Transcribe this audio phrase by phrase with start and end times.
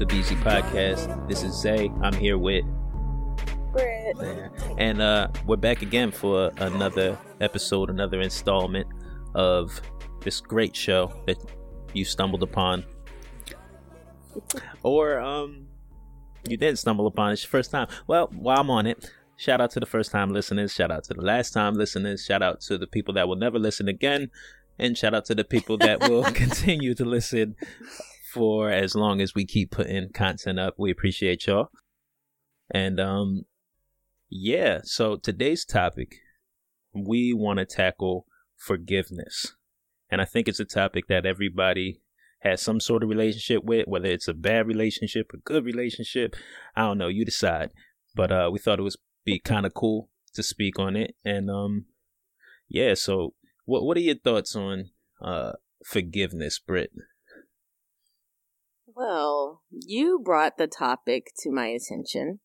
[0.00, 1.28] Hey, welcome to the BG Podcast.
[1.28, 1.90] This is Zay.
[2.00, 2.64] I'm here with
[3.70, 4.16] Britt.
[4.78, 8.86] and uh we're back again for another episode, another installment
[9.34, 9.78] of
[10.22, 11.36] this great show that
[11.92, 12.84] you stumbled upon.
[14.82, 15.66] Or um
[16.48, 17.88] you didn't stumble upon it, it's your first time.
[18.06, 21.14] Well, while I'm on it, shout out to the first time listeners, shout out to
[21.14, 24.30] the last time listeners, shout out to the people that will never listen again,
[24.78, 27.54] and shout out to the people that will continue to listen
[28.32, 30.74] for as long as we keep putting content up.
[30.78, 31.70] We appreciate y'all.
[32.72, 33.42] And um
[34.28, 36.16] yeah, so today's topic
[36.92, 39.54] we want to tackle forgiveness.
[40.10, 42.00] And I think it's a topic that everybody
[42.40, 46.34] has some sort of relationship with, whether it's a bad relationship, a good relationship.
[46.76, 47.70] I don't know, you decide.
[48.14, 51.14] But uh we thought it was be kind of cool to speak on it.
[51.24, 51.86] And um
[52.68, 55.52] yeah, so what what are your thoughts on uh
[55.84, 56.92] forgiveness, Britt?
[59.00, 62.40] Well, you brought the topic to my attention,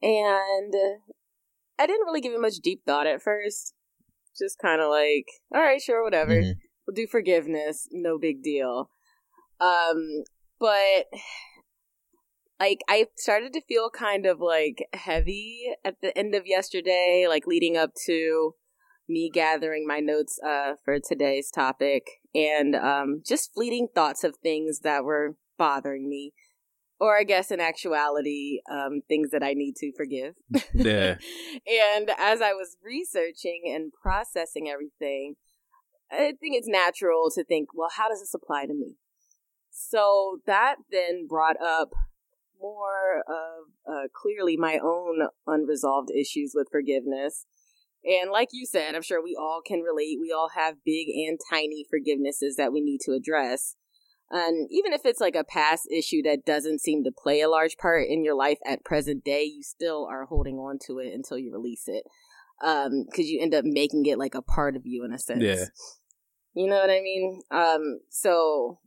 [0.00, 0.72] and
[1.78, 3.74] I didn't really give it much deep thought at first.
[4.38, 6.32] Just kind of like, all right, sure, whatever.
[6.32, 6.54] Mhm.
[6.86, 8.88] We'll do forgiveness, no big deal.
[9.60, 10.24] Um,
[10.58, 11.08] but
[12.58, 17.46] like I started to feel kind of like heavy at the end of yesterday, like
[17.46, 18.54] leading up to
[19.08, 24.80] me gathering my notes uh for today's topic and um just fleeting thoughts of things
[24.84, 26.32] that were bothering me
[27.02, 30.34] or I guess in actuality um things that I need to forgive.
[30.74, 31.16] Yeah.
[31.96, 35.34] and as I was researching and processing everything,
[36.10, 38.96] I think it's natural to think, well, how does this apply to me?
[39.70, 41.90] So that then brought up
[42.60, 47.46] more of uh, clearly my own unresolved issues with forgiveness.
[48.04, 50.18] And like you said, I'm sure we all can relate.
[50.20, 53.76] We all have big and tiny forgivenesses that we need to address.
[54.32, 57.76] And even if it's like a past issue that doesn't seem to play a large
[57.76, 61.38] part in your life at present day, you still are holding on to it until
[61.38, 62.04] you release it.
[62.64, 65.42] Um, cause you end up making it like a part of you in a sense.
[65.42, 65.66] Yeah.
[66.54, 67.42] You know what I mean?
[67.50, 68.78] Um, so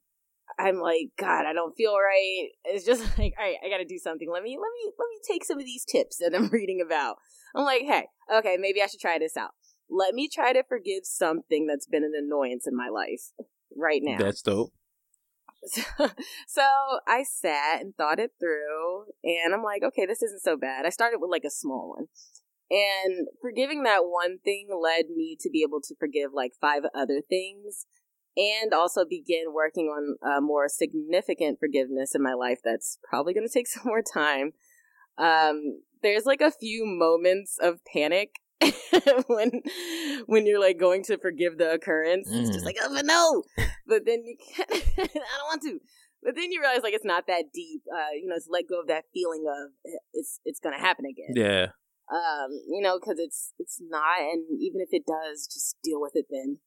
[0.58, 2.50] I'm like, God, I don't feel right.
[2.64, 4.30] It's just like, all right, I gotta do something.
[4.32, 7.18] Let me, let me, let me take some of these tips that I'm reading about.
[7.56, 9.52] I'm like, hey, okay, maybe I should try this out.
[9.90, 13.30] Let me try to forgive something that's been an annoyance in my life
[13.78, 14.18] right now.
[14.18, 14.74] That's dope.
[16.48, 16.64] so
[17.08, 20.86] I sat and thought it through, and I'm like, okay, this isn't so bad.
[20.86, 22.08] I started with like a small one.
[22.70, 27.22] And forgiving that one thing led me to be able to forgive like five other
[27.22, 27.86] things
[28.36, 33.48] and also begin working on uh, more significant forgiveness in my life that's probably going
[33.48, 34.54] to take some more time.
[35.18, 38.36] Um, there's like a few moments of panic
[39.28, 39.52] when
[40.28, 42.28] when you're like going to forgive the occurrence.
[42.32, 42.66] It's just Mm.
[42.66, 43.44] like, oh but no,
[43.88, 45.80] but then you can't, I don't want to.
[46.24, 47.82] But then you realize like it's not that deep.
[47.94, 49.72] Uh, you know, it's let go of that feeling of
[50.14, 51.66] it's it's gonna happen again Yeah.
[52.12, 56.14] um you know because it's it's not and even if it does just deal with
[56.16, 56.60] it then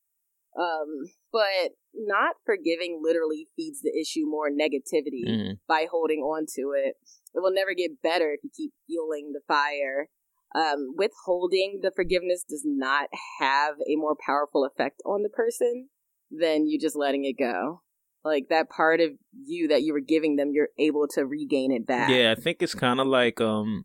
[0.58, 5.58] um but not forgiving literally feeds the issue more negativity Mhm.
[5.68, 6.94] by holding on to it
[7.34, 10.08] it will never get better if you keep fueling the fire
[10.54, 13.08] um withholding the forgiveness does not
[13.40, 15.88] have a more powerful effect on the person
[16.30, 17.82] than you just letting it go
[18.24, 19.10] like that part of
[19.46, 22.62] you that you were giving them you're able to regain it back Yeah, I think
[22.62, 23.84] it's kind of like um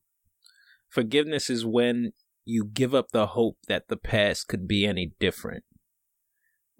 [0.90, 2.14] forgiveness is when
[2.46, 5.64] you give up the hope that the past could be any different.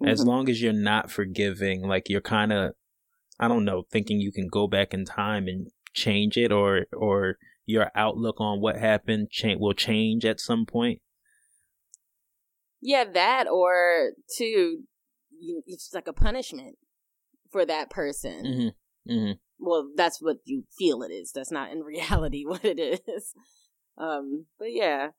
[0.04, 0.26] As Mhm.
[0.26, 2.74] long as you're not forgiving, like you're kind of
[3.40, 7.36] I don't know, thinking you can go back in time and change it or or
[7.66, 11.00] your outlook on what happened cha- will change at some point.
[12.80, 14.80] Yeah, that or two,
[15.38, 16.76] you, it's like a punishment
[17.50, 18.44] for that person.
[19.08, 19.12] Mhm.
[19.12, 19.38] Mhm.
[19.58, 21.32] Well, that's what you feel it is.
[21.32, 22.78] That's not in reality what it
[23.08, 23.32] is.
[23.96, 25.10] Um, but yeah.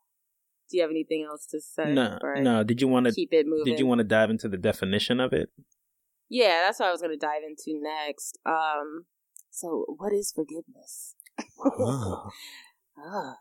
[0.70, 1.94] Do you have anything else to say?
[1.94, 2.64] No, no.
[2.64, 3.66] Did you want to Keep it moving.
[3.66, 5.50] did you want to dive into the definition of it?
[6.28, 8.40] Yeah, that's what I was going to dive into next.
[8.48, 9.06] Um,
[9.52, 11.16] so what is forgiveness?
[12.98, 13.36] Ah.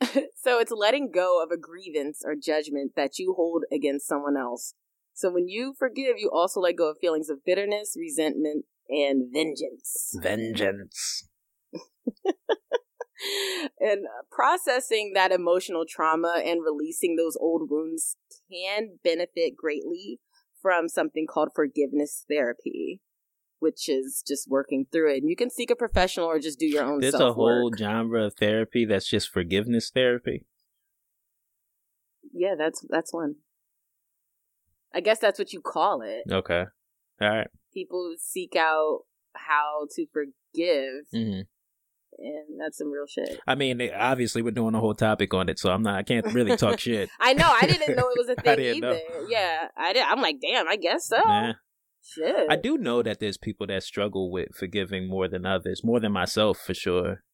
[0.36, 4.74] so it's letting go of a grievance or judgment that you hold against someone else.
[5.14, 10.16] So when you forgive, you also let go of feelings of bitterness, resentment, and vengeance.
[10.22, 11.28] Vengeance.
[13.80, 18.16] and uh, processing that emotional trauma and releasing those old wounds
[18.50, 20.20] can benefit greatly
[20.60, 23.00] from something called forgiveness therapy,
[23.58, 25.18] which is just working through it.
[25.18, 28.24] And you can seek a professional or just do your own There's a whole genre
[28.26, 30.44] of therapy that's just forgiveness therapy.
[32.32, 33.36] Yeah, that's that's one.
[34.94, 36.30] I guess that's what you call it.
[36.30, 36.64] Okay.
[37.20, 37.48] All right.
[37.72, 39.00] People seek out
[39.34, 41.04] how to forgive.
[41.12, 41.40] hmm
[42.18, 43.40] And that's some real shit.
[43.46, 45.96] I mean, obviously, we're doing a whole topic on it, so I'm not.
[45.96, 47.08] I can't really talk shit.
[47.20, 47.48] I know.
[47.50, 48.92] I didn't know it was a thing didn't know.
[48.92, 49.26] either.
[49.28, 50.02] Yeah, I did.
[50.02, 50.68] I'm like, damn.
[50.68, 51.16] I guess so.
[51.26, 51.52] Yeah.
[52.08, 52.46] Shit.
[52.48, 56.12] I do know that there's people that struggle with forgiving more than others, more than
[56.12, 57.24] myself for sure.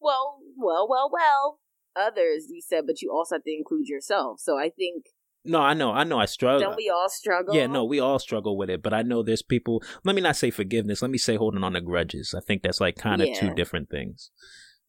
[0.00, 1.60] Well, well, well, well.
[1.96, 4.40] Others, you said, but you also have to include yourself.
[4.40, 5.06] So I think
[5.44, 6.60] No, I know, I know, I struggle.
[6.68, 7.54] don't we all struggle?
[7.54, 9.82] Yeah, no, we all struggle with it, but I know there's people.
[10.04, 11.00] Let me not say forgiveness.
[11.00, 12.34] Let me say holding on to grudges.
[12.36, 14.30] I think that's like kind of two different things.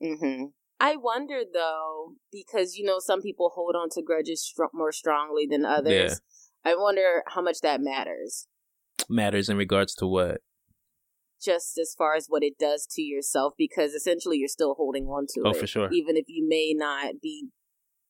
[0.02, 0.46] hmm
[0.80, 5.48] I wonder though, because you know some people hold on to grudges str- more strongly
[5.50, 6.22] than others.
[6.64, 8.48] I wonder how much that matters,
[9.10, 10.42] Matters in regards to what?
[11.40, 15.28] just as far as what it does to yourself, because essentially you're still holding on
[15.36, 15.90] to Oh, it, for sure.
[15.92, 17.50] even if you may not be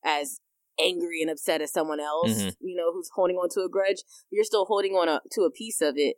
[0.03, 0.39] as
[0.79, 2.29] angry and upset as someone else.
[2.31, 2.55] Mhm.
[2.59, 5.51] You know, who's holding on to a grudge, you're still holding on a, to a
[5.51, 6.17] piece of it.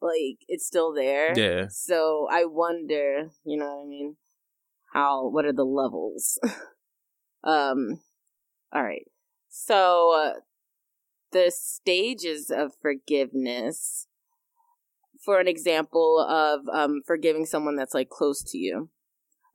[0.00, 1.36] Like it's still there.
[1.36, 4.16] Yeah, So I wonder, you know what I mean?
[4.92, 6.38] How what are the levels?
[7.42, 8.00] um
[8.72, 9.06] all right.
[9.48, 10.40] So uh,
[11.34, 14.06] the stages of forgiveness
[15.22, 18.88] for an example of um forgiving someone that's like close to you.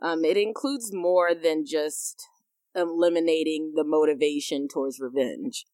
[0.01, 2.27] Um it includes more than just
[2.75, 5.65] eliminating the motivation towards revenge.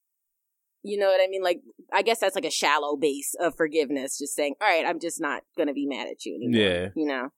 [0.83, 1.43] You know what I mean?
[1.43, 1.61] Like
[1.91, 5.19] I guess that's like a shallow base of forgiveness, just saying, All right, I'm just
[5.19, 6.61] not gonna be mad at you anymore.
[6.61, 6.87] Yeah.
[6.95, 7.29] You know?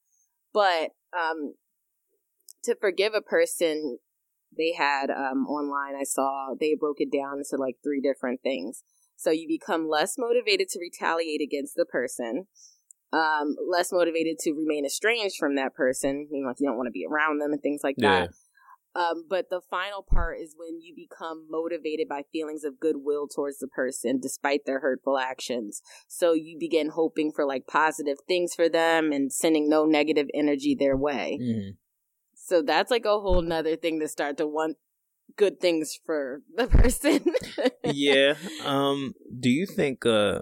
[0.53, 1.53] But um
[2.63, 3.99] to forgive a person
[4.55, 8.83] they had um online I saw they broke it down into like three different things.
[9.15, 12.45] So you become less motivated to retaliate against the person,
[13.11, 16.85] um, less motivated to remain estranged from that person, you know, like you don't want
[16.85, 18.29] to be around them and things like yeah, that.
[18.95, 23.59] Um, but the final part is when you become motivated by feelings of goodwill towards
[23.59, 25.81] the person despite their hurtful actions.
[26.07, 30.75] So you begin hoping for like positive things for them and sending no negative energy
[30.75, 31.39] their way.
[31.41, 31.69] hmm
[32.47, 34.77] So that's like a whole nother thing to start to want
[35.35, 37.25] good things for the person.
[37.83, 38.35] yeah.
[38.65, 40.39] Um, do you think uh,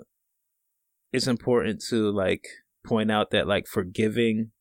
[1.12, 2.46] it's important to like
[2.86, 4.52] point out that like forgiving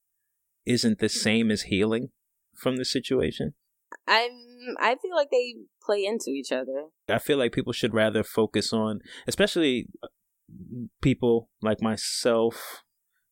[0.64, 2.08] isn't the same as healing
[2.56, 3.52] from the situation?
[4.08, 4.30] I'm
[4.80, 6.86] I feel like they play into each other.
[7.10, 10.08] I feel like people should rather focus on, especially uh,
[11.02, 12.82] people like myself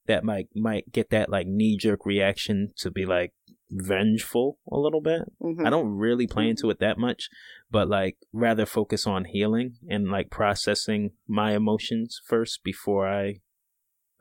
[0.06, 3.32] that might might get that like knee jerk reaction to be like
[3.72, 5.22] vengeful a little bit.
[5.40, 5.66] Mhm.
[5.66, 7.28] I don't really play into it that much,
[7.70, 13.40] but like rather focus on healing and like processing my emotions first before I.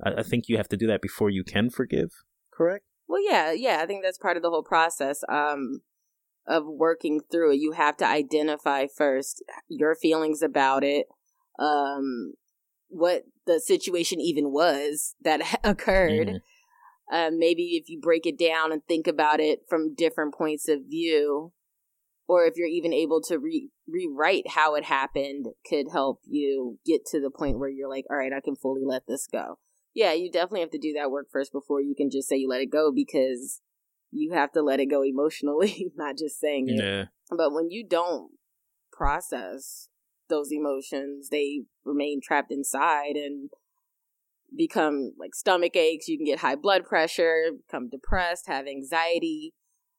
[0.03, 2.11] I I think you have to do that before you can forgive.
[2.51, 2.85] Correct.
[3.07, 3.79] Well, yeah, yeah.
[3.81, 5.81] I think that's part of the whole process um,
[6.47, 7.59] of working through it.
[7.59, 11.07] You have to identify first your feelings about it,
[11.59, 12.33] um,
[12.87, 16.27] what the situation even was that occurred.
[16.27, 16.39] Mhm.
[17.11, 20.85] Um, maybe if you break it down and think about it from different points of
[20.89, 21.51] view,
[22.27, 27.05] or if you're even able to re- rewrite how it happened, could help you get
[27.07, 29.59] to the point where you're like, all right, I can fully let this go.
[29.93, 32.47] Yeah, you definitely have to do that work first before you can just say you
[32.47, 33.59] let it go because
[34.11, 36.81] you have to let it go emotionally, not just saying it.
[36.81, 37.05] Yeah.
[37.29, 38.31] But when you don't
[38.93, 39.89] process
[40.29, 43.49] those emotions, they remain trapped inside and
[44.55, 46.07] become like stomach aches.
[46.07, 49.53] You can get high blood pressure, become depressed, have anxiety.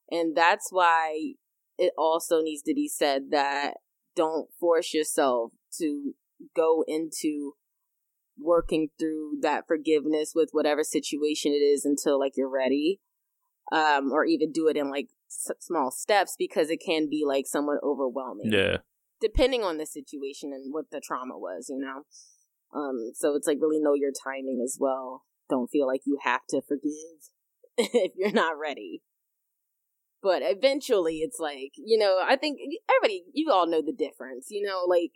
[0.09, 1.33] And that's why
[1.77, 3.75] it also needs to be said that
[4.15, 6.13] don't force yourself to
[6.55, 7.53] go into
[8.37, 12.99] working through that forgiveness with whatever situation it is until like you're ready
[13.71, 17.45] um or even do it in like s- small steps because it can be like
[17.45, 18.77] somewhat overwhelming Yeah.
[19.21, 22.03] depending on the situation and what the trauma was you know
[22.73, 25.23] um so it's like really know your timing as well.
[25.49, 27.29] Don't feel like you have to forgive
[27.77, 29.01] if you're not ready.
[30.21, 32.57] But eventually it's like you know i think
[32.89, 35.11] everybody you all know the difference you know like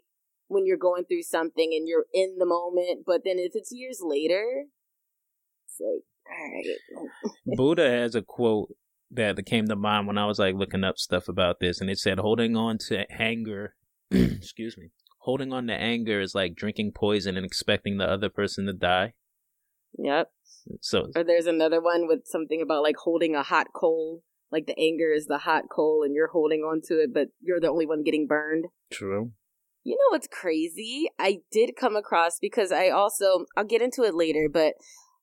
[0.50, 4.00] when you're going through something and you're in the moment but then if it's years
[4.02, 4.66] later
[5.66, 8.76] it's like all right Buddha has a quote
[9.12, 12.00] that came to mind when I was like looking up stuff about this, and it
[12.00, 13.76] said, "Holding on to anger,
[14.12, 14.92] excuse me,
[15.28, 19.14] holding on to anger is like drinking poison and expecting the other person to die."
[19.98, 20.32] yep
[20.82, 24.80] So or there's another one with something about like holding a hot coal like the
[24.80, 27.86] anger is the hot coal and you're holding on to it but you're the only
[27.86, 29.32] one getting burned true.
[29.84, 31.08] You know what's crazy?
[31.18, 34.74] I did come across because I also I'll get into it later, but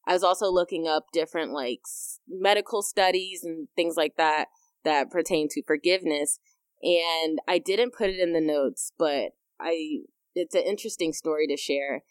[0.06, 1.80] I was also looking up different like
[2.26, 4.46] medical studies and things like that
[4.82, 6.38] that pertain to forgiveness,
[6.82, 10.00] and I didn't put it in the notes, but I
[10.34, 12.02] it's an interesting story to share.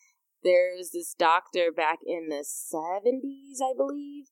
[0.43, 4.25] there's this doctor back in the 70s, I believe,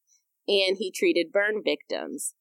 [0.47, 2.33] and he treated burn victims.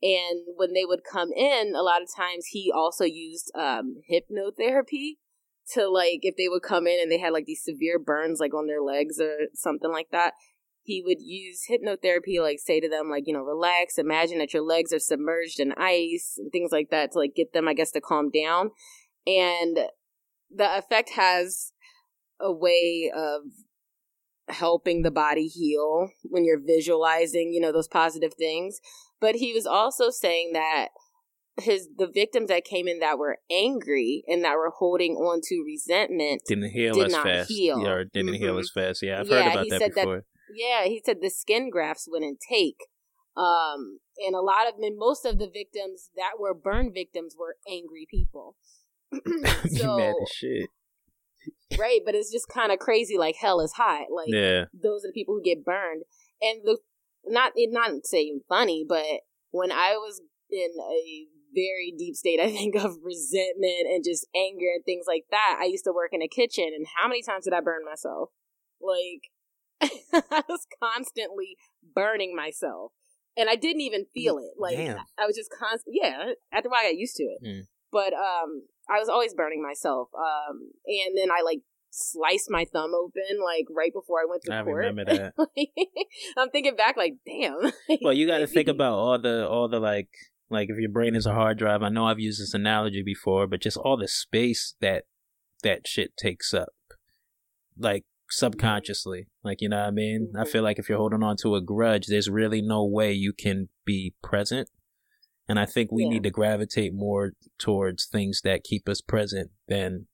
[0.00, 5.16] And when they would come in, a lot of times he also used um, hypnotherapy
[5.72, 8.54] to like if they would come in and they had like these severe burns like
[8.54, 10.34] on their legs or something like that
[10.82, 14.62] he would use hypnotherapy like say to them like you know relax imagine that your
[14.62, 17.90] legs are submerged in ice and things like that to like get them i guess
[17.90, 18.70] to calm down
[19.26, 19.78] and
[20.50, 21.72] the effect has
[22.40, 23.42] a way of
[24.48, 28.78] helping the body heal when you're visualizing you know those positive things
[29.20, 30.88] but he was also saying that
[31.60, 35.62] his the victims that came in that were angry and that were holding on to
[35.66, 37.48] resentment didn't heal did as not fast.
[37.50, 37.82] heal.
[37.84, 38.38] Yeah, didn't Mhm.
[38.38, 39.02] heal as fast.
[39.02, 40.24] Yeah, I've Yeah, heard about he that said that- before.
[40.48, 42.86] yeah he said the skin grafts wouldn't take
[43.36, 47.56] um and a lot of and most of the victims that were burn victims were
[47.68, 48.56] angry people
[49.68, 50.68] so mad as shit.
[51.78, 54.64] right but it's just kind of crazy like hell is hot like Yeah.
[54.74, 56.02] those are the people who get burned
[56.42, 56.78] and the
[57.26, 59.04] not it not saying funny but
[59.50, 64.66] when i was in a very deep state i think of resentment and just anger
[64.74, 67.44] and things like that i used to work in a kitchen and how many times
[67.44, 68.30] did i burn myself
[68.80, 69.30] like
[70.32, 71.56] i was constantly
[71.94, 72.92] burning myself
[73.36, 74.98] and i didn't even feel it like Damn.
[75.18, 77.60] i was just constant yeah after a while i got used to it Hmm.
[77.92, 82.92] But um i was always burning myself um and then i like sliced my thumb
[82.94, 85.34] open like right before i went to I court remember that.
[86.36, 89.80] i'm thinking back like damn Well, you got to think about all the all the
[89.80, 90.08] like
[90.50, 91.82] like if your brain is a hard drive.
[91.82, 95.04] I know I've used this analogy before, but just all the space that
[95.62, 96.72] that shit takes up,
[97.78, 99.26] like subconsciously.
[99.42, 100.32] Like you know what I mean?
[100.38, 100.48] I Mhm.
[100.48, 103.68] feel like if you're holding on to a grudge, there's really no way you can
[103.84, 104.68] be present.
[105.48, 106.10] And I think we Yeah.
[106.10, 110.06] need to gravitate more towards things that keep us present than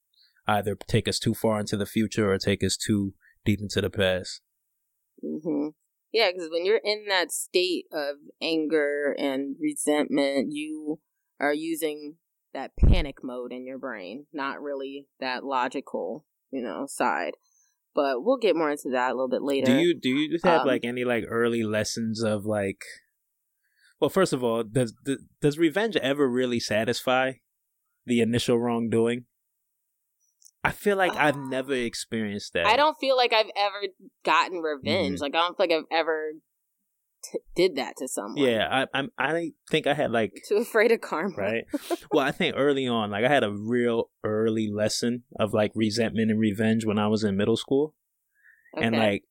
[0.47, 3.13] either take us too far into the future or take us too
[3.43, 4.41] deep into the past.
[5.21, 5.69] hmm
[6.11, 10.99] Yeah, because when you're in that state of anger and resentment, you
[11.39, 12.15] are using
[12.53, 17.33] that panic mode in your brain, not really that logical, you know, side.
[17.93, 19.65] But we'll get more into that a little bit later.
[19.65, 22.83] Do you do you have Um, like any like early lessons of like?
[23.99, 24.93] Well, first of all, does
[25.41, 27.33] does- revenge ever really satisfy
[28.05, 29.25] the initial wrongdoing?
[30.63, 32.65] I feel like I've Uh, never experienced that.
[32.65, 33.83] I don't feel like I've ever
[34.23, 35.19] gotten revenge.
[35.19, 35.21] Mhm.
[35.21, 36.31] Like I don't feel like I've ever
[37.23, 38.37] t- did that to someone.
[38.37, 41.35] Yeah, I I'm I think I had like Too afraid of karma.
[41.37, 41.65] right.
[42.11, 46.31] well, I think early on, like I had a real early lesson of like resentment
[46.31, 47.93] and revenge when I was in middle school.
[48.75, 49.23] and like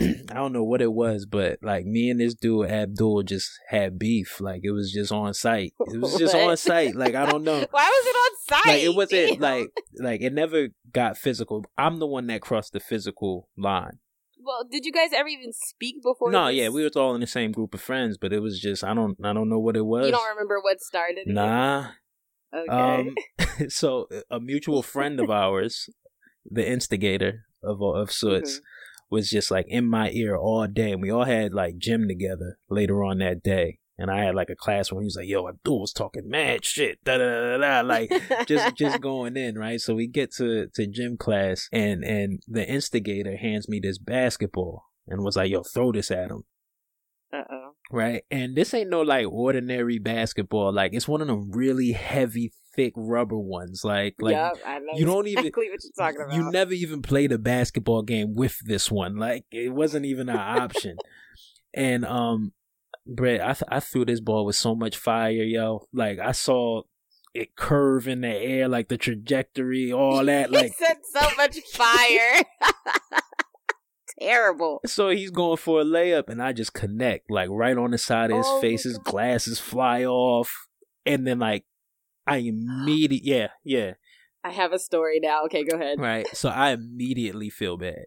[0.00, 3.98] I don't know what it was, but like me and this dude Abdul just had
[3.98, 4.40] beef.
[4.40, 5.74] Like it was just on sight.
[5.86, 6.94] It was just on sight.
[6.94, 7.66] Like I don't know.
[7.70, 8.72] Why was it on sight?
[8.72, 11.64] Like it wasn't like like it never got physical.
[11.76, 13.98] I'm the one that crossed the physical line.
[14.40, 16.30] Well, did you guys ever even speak before?
[16.30, 16.56] No, this?
[16.56, 18.94] yeah, we were all in the same group of friends, but it was just I
[18.94, 20.06] don't I don't know what it was.
[20.06, 21.28] You don't remember what started it?
[21.28, 21.88] Nah.
[22.54, 22.68] Okay.
[22.70, 23.14] Um
[23.68, 25.88] so a mutual friend of ours,
[26.48, 28.62] the instigator of of sorts, Mhm.
[29.10, 30.92] Was just like in my ear all day.
[30.92, 33.78] And we all had like gym together later on that day.
[34.00, 36.64] And I had like a class where he was like, yo, Abdul was talking mad
[36.64, 37.02] shit.
[37.04, 37.80] Da da da da.
[37.80, 38.10] Like
[38.46, 39.80] just just going in, right?
[39.80, 44.84] So we get to, to gym class and and the instigator hands me this basketball
[45.08, 46.44] and was like, yo, throw this at him.
[47.32, 47.70] Uh oh.
[47.90, 48.22] Right.
[48.30, 50.72] And this ain't no like ordinary basketball.
[50.72, 53.82] Like it's one of them really heavy, thick rubber ones.
[53.84, 54.56] Like like yep,
[54.94, 56.34] you don't even- what you're talking about.
[56.36, 59.16] you never even played a basketball game with this one.
[59.16, 60.96] Like it wasn't even an option.
[61.74, 62.52] and um,
[63.06, 65.88] Britt, I th- I threw this ball with so much fire, yo.
[65.92, 66.82] Like I saw
[67.34, 70.50] it curve in the air, like the trajectory, all that.
[70.52, 72.42] Like said so much fire.
[74.20, 74.80] Terrible.
[74.84, 78.30] so, he's going for a layup, and I just connect like right on the side
[78.32, 78.82] of his Oh face.
[78.84, 80.52] His glasses fly off,
[81.06, 81.64] and then like
[82.28, 83.92] I immediately, yeah, yeah.
[84.44, 85.44] I have a story now.
[85.46, 85.98] Okay, go ahead.
[85.98, 86.26] right?
[86.34, 88.04] So I immediately feel bad.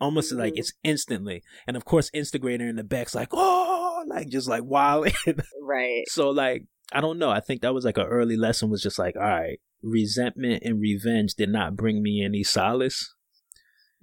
[0.00, 0.58] Almost like Mhm.
[0.58, 1.42] it's instantly.
[1.66, 5.12] And of course, Instagrator in the back's like, oh, like just like wilding.
[5.62, 6.04] Right.
[6.08, 7.30] so, like, I don't know.
[7.30, 10.80] I think that was like an early lesson was just like, all right, resentment and
[10.80, 13.14] revenge did not bring me any solace.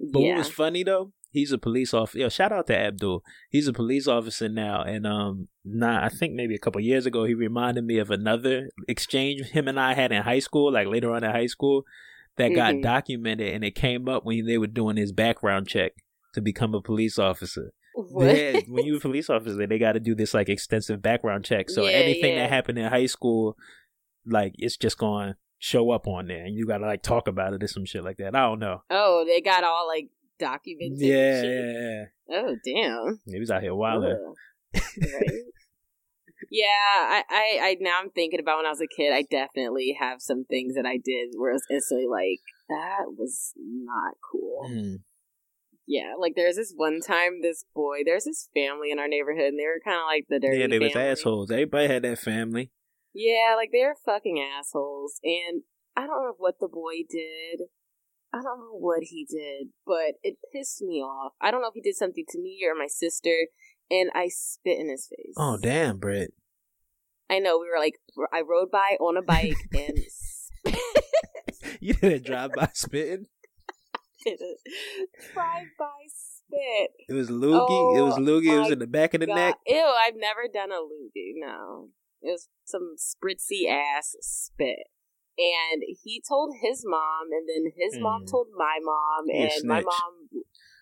[0.00, 0.30] But yeah.
[0.32, 2.18] what was funny though, he's a police officer.
[2.20, 3.24] Yo, shout out to Abdul.
[3.50, 7.24] He's a police officer now, and um, nah, I think maybe a couple years ago
[7.24, 11.12] he reminded me of another exchange him and I had in high school, like later
[11.12, 11.84] on in high school,
[12.36, 12.82] that got Mhm.
[12.82, 15.92] documented, and it came up when they were doing his background check
[16.34, 17.72] to become a police officer.
[17.94, 21.68] When you're a police officer, they got to do this like extensive background check.
[21.68, 22.42] So Yeah, anything yeah.
[22.44, 23.56] that happened in high school,
[24.24, 27.52] like it's just going to show up on there and you gotta like talk about
[27.52, 28.34] it or some shit like that.
[28.34, 28.82] I don't know.
[28.90, 30.08] Oh, they got all like
[30.42, 30.98] documented.
[30.98, 32.04] Yeah, yeah, yeah.
[32.30, 33.20] Oh damn.
[33.26, 34.34] He was out here wilding.
[34.74, 34.82] Right?
[36.50, 39.12] yeah, I, I, I now I'm thinking about when I was a kid.
[39.12, 43.52] I definitely have some things that I did where it was instantly like that was
[43.56, 44.68] not cool.
[44.68, 44.96] Mm.
[45.86, 49.58] Yeah, like there's this one time this boy, there's this family in our neighborhood, and
[49.58, 50.58] they were kind of like the dirty.
[50.58, 51.50] Yeah, they was assholes.
[51.50, 52.70] Everybody had that family.
[53.14, 55.62] Yeah, like they're fucking assholes, and
[55.96, 57.68] I don't know what the boy did.
[58.34, 61.32] I don't know what he did, but it pissed me off.
[61.40, 63.48] I don't know if he did something to me or my sister,
[63.90, 65.34] and I spit in his face.
[65.36, 66.32] Oh damn, Britt.
[67.28, 67.94] I know we were like,
[68.32, 69.98] I rode by on a bike and
[71.80, 73.26] You didn't drive by spitting.
[74.24, 76.90] drive by spit.
[77.08, 77.96] It was loogie.
[77.96, 78.54] it was Oh, loogie.
[78.54, 79.34] It was in the back of the God.
[79.34, 79.56] neck.
[79.66, 81.32] Ew, I've never done a loogie.
[81.36, 81.88] No,
[82.22, 84.86] it was some spritzy ass spit.
[85.38, 88.30] And he told his mom, and then his mom Mm.
[88.30, 90.28] told my mom, He and my mom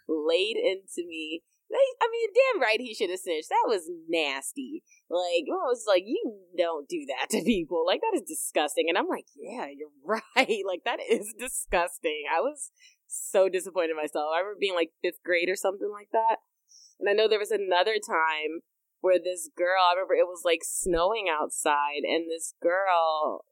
[0.09, 1.43] laid into me.
[1.71, 3.49] Like, I mean, damn right he should have snitched.
[3.49, 4.83] That was nasty.
[5.09, 7.85] Like, I was like, you don't do that to people.
[7.87, 8.87] Like, that is disgusting.
[8.89, 10.65] And I'm like, yeah, you're right.
[10.67, 12.25] Like, that is disgusting.
[12.29, 12.73] I was
[13.07, 14.31] so disappointed in myself.
[14.35, 16.39] I remember being like fifth grade or something like that.
[16.99, 18.63] And I know there was another time
[19.01, 23.45] where this girl, I remember it was like snowing outside, and this girl,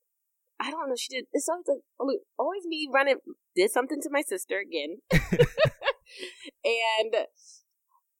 [0.60, 1.66] I don't know, she did, it's always
[1.98, 3.16] like, always me running,
[3.54, 4.98] did something to my sister again.
[5.12, 7.14] and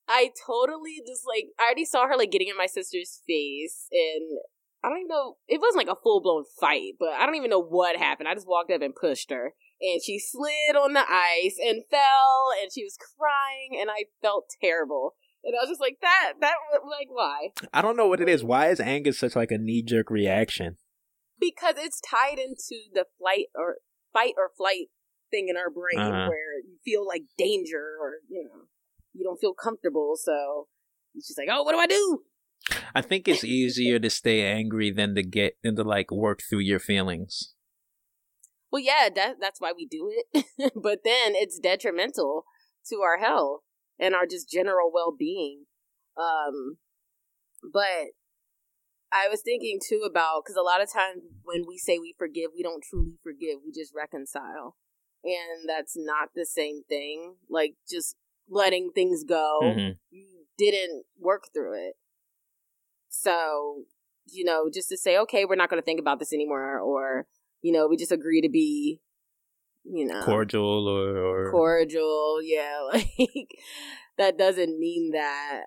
[0.09, 4.38] I totally just like, I already saw her like getting in my sister's face, and
[4.83, 7.50] I don't even know, it wasn't like a full blown fight, but I don't even
[7.50, 8.28] know what happened.
[8.28, 9.54] I just walked up and pushed her.
[9.80, 14.50] And she slid on the ice and fell, and she was crying, and I felt
[14.61, 15.14] terrible.
[15.45, 16.54] And I was just like, that, that,
[16.85, 17.50] like, why?
[17.73, 18.42] I don't know what it is.
[18.42, 20.79] Why is anger such like a knee jerk reaction?
[21.40, 23.77] Because it's tied into the flight or
[24.12, 24.88] fight or flight
[25.31, 26.29] thing in our brain Uh-huh.
[26.29, 28.62] where you feel like danger or, you know,
[29.12, 30.14] you don't feel comfortable.
[30.16, 30.68] So
[31.14, 32.22] it's just like, oh, what do I do?
[32.94, 36.61] I think it's easier to stay angry than to get than to like work through
[36.61, 37.55] your feelings.
[38.70, 40.44] Well, yeah, that, that's why we do it.
[40.74, 42.44] but then it's detrimental
[42.88, 43.61] to our health
[43.98, 45.64] and our just general well being.
[46.16, 46.79] Um,
[47.72, 48.12] but
[49.12, 52.51] I was thinking too about because a lot of times when we say we forgive,
[52.55, 54.77] we don't truly forgive, we just reconcile.
[55.25, 57.37] And that's not the same thing.
[57.49, 58.16] Like just
[58.49, 59.99] letting things go, Mhm.
[60.11, 61.97] you didn't work through it.
[63.09, 63.85] So,
[64.27, 67.27] you know, just to say, okay, we're not going to think about this anymore, or,
[67.62, 69.01] you know, we just agree to be,
[69.85, 72.40] you know, Cordial or, or cordial.
[72.42, 73.49] Yeah, like
[74.18, 75.64] that doesn't mean that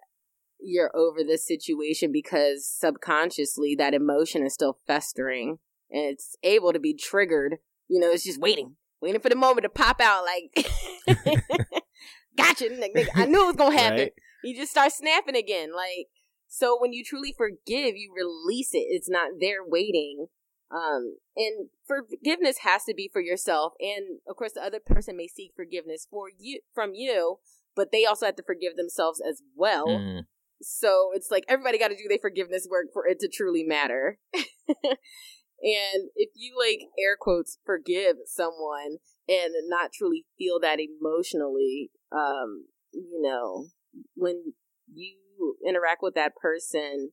[0.62, 6.80] you're over this situation because subconsciously that emotion is still festering and it's able to
[6.80, 7.58] be triggered.
[7.88, 10.24] You know, it's just waiting, waiting for the moment to pop out.
[10.24, 10.67] Like,
[12.38, 14.00] gotcha, nigga, nigga, I knew it was gonna happen.
[14.00, 14.13] right?
[14.43, 15.74] You just start snapping again.
[15.76, 16.08] Like,
[16.47, 18.86] so when you truly forgive, you release it.
[18.89, 20.28] It's not there waiting.
[20.71, 25.28] Um, and forgiveness has to be for yourself, and of course, the other person may
[25.28, 27.39] seek forgiveness for you from you,
[27.76, 29.88] but they also have to forgive themselves as well.
[29.88, 30.21] Mm.
[30.62, 34.19] So it's like everybody got to do their forgiveness work for it to truly matter.
[34.34, 38.97] and if you like air quotes forgive someone
[39.28, 43.67] and not truly feel that emotionally, um, you know,
[44.15, 44.54] when
[44.93, 47.12] you interact with that person,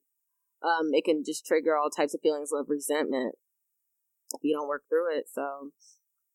[0.63, 3.35] um, it can just trigger all types of feelings of resentment
[4.35, 5.25] if you don't work through it.
[5.33, 5.71] So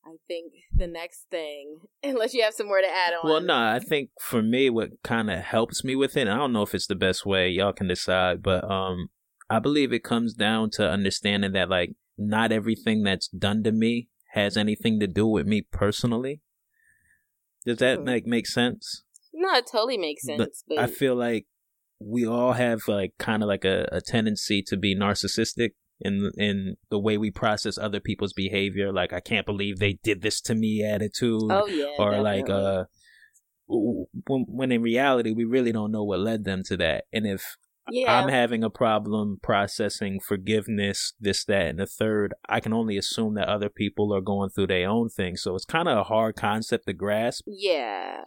[0.05, 3.29] I think the next thing, unless you have some more to add on.
[3.29, 6.53] Well, no, I think for me, what kind of helps me with it, I don't
[6.53, 9.09] know if it's the best way, y'all can decide, but um,
[9.49, 14.09] I believe it comes down to understanding that like not everything that's done to me
[14.33, 16.41] has anything to do with me personally.
[17.65, 18.05] Does that Hmm.
[18.05, 19.03] like make sense?
[19.33, 20.63] No, it totally makes But sense.
[20.67, 21.45] But, I feel like
[21.99, 25.71] we all have like kind of like a, a tendency to be narcissistic
[26.03, 28.91] in in the way we process other people's behavior.
[28.91, 32.85] Like I can't believe they did this to me attitude oh yeah, or like uh
[33.67, 37.05] when, when in reality we really don't know what led them to that.
[37.11, 37.57] And if
[37.91, 42.95] yeah, i'm having a problem processing forgiveness this that and the third i can only
[42.95, 45.35] assume that other people are going through their own thing.
[45.35, 47.43] So it's kind of a hard concept to grasp.
[47.45, 48.23] Yeah.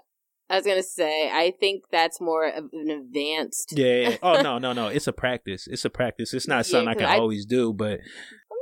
[0.48, 3.72] I was gonna say, I think that's more of an advanced.
[3.76, 4.16] yeah, yeah.
[4.22, 6.94] oh no no no it's a practice it's a practice it's not Yeah, something i
[6.94, 8.00] 'cause can I- always do but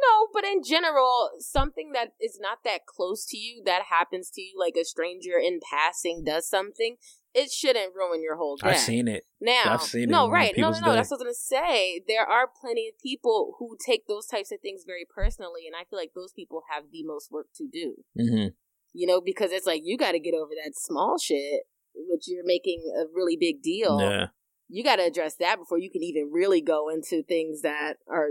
[0.07, 4.43] No, but in general, something that is not that close to you that happens to
[4.43, 6.97] you, like a stranger in passing does something,
[7.33, 8.69] it shouldn't ruin your whole day.
[8.69, 9.25] I've seen it.
[9.41, 10.55] Now, I've seen it no, ruin right?
[10.57, 10.93] No, no, people's no.
[10.95, 12.03] That's what I was gonna say.
[12.07, 15.85] There are plenty of people who take those types of things very personally, and I
[15.89, 18.05] feel like those people have the most work to do.
[18.17, 18.49] hmm
[18.93, 21.63] You know, because it's like you got to get over that small shit,
[21.95, 23.99] which you're making a really big deal.
[24.01, 24.27] Yeah.
[24.69, 28.31] You got to address that before you can even really go into things that are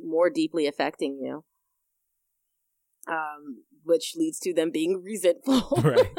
[0.00, 1.44] more deeply affecting you.
[3.08, 5.62] Um, which leads to them being resentful.
[5.82, 6.14] Right.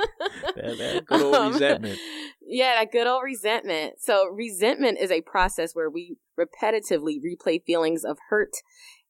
[0.56, 1.97] That, that good old Um, resentment.
[2.41, 3.93] Yeah, that good old resentment.
[3.99, 8.51] So, resentment is a process where we repetitively replay feelings of hurt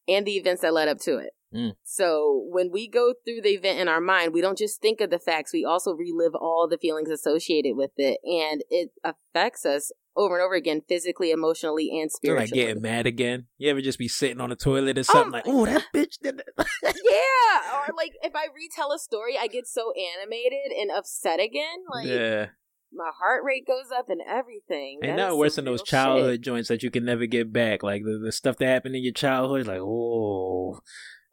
[0.08, 1.32] and the events that led up to it.
[1.54, 1.74] Mm.
[1.84, 5.10] So, when we go through the event in our mind, we don't just think of
[5.10, 8.20] the facts, we also relive all the feelings associated with it.
[8.24, 12.68] And it affects us over and over again, physically, emotionally, and Feel like spiritually.
[12.68, 13.48] getting mad again.
[13.58, 15.84] You ever just be sitting on the toilet or Oh something my like, oh, that
[15.94, 16.68] bitch did that.
[16.84, 17.78] yeah.
[17.80, 21.80] Or, like, if I retell a story, I get so animated and upset again.
[21.92, 22.48] Like, yeah.
[22.92, 25.00] my heart rate goes up and everything.
[25.04, 26.42] Ain't That nothing is worse than those childhood shit.
[26.42, 27.82] joints that you can never get back.
[27.82, 30.80] Like the, the stuff that happened in your childhood, like, oh,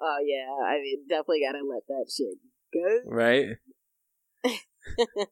[0.00, 2.38] Oh yeah, I mean, definitely gotta let that shit
[2.72, 3.00] go.
[3.06, 3.56] right?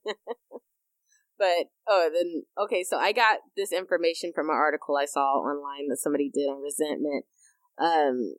[1.39, 5.89] But oh, then okay, so I got this information from an article I saw online
[5.89, 7.27] that somebody did on resentment.
[7.79, 8.35] Um,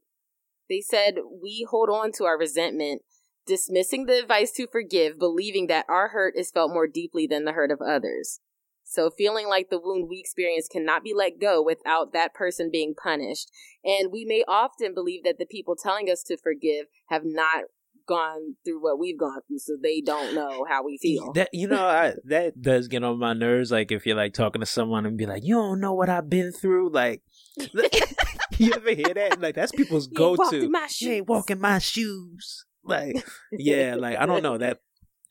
[0.70, 3.04] they said we hold on to our resentment,
[3.48, 7.54] dismissing the advice to forgive, believing that our hurt is felt more deeply than the
[7.54, 8.42] hurt of others.
[8.90, 12.96] So feeling like the wound we experience cannot be let go without that person being
[12.96, 13.52] punished.
[13.86, 17.66] And we may often believe that the people telling us to forgive have not
[18.08, 21.32] gone through what we've gone through, so they don't know how we feel.
[21.34, 23.72] That you know, I, that does get on my nerves.
[23.72, 26.28] Like if you're like talking to someone and be like, "You don't know what I've
[26.28, 27.22] been through." Like,
[28.58, 29.40] you ever hear that?
[29.40, 30.68] Like that's people's go to.
[31.00, 32.66] You ain't walking my shoes.
[32.84, 34.80] Like, yeah, like I don't know that.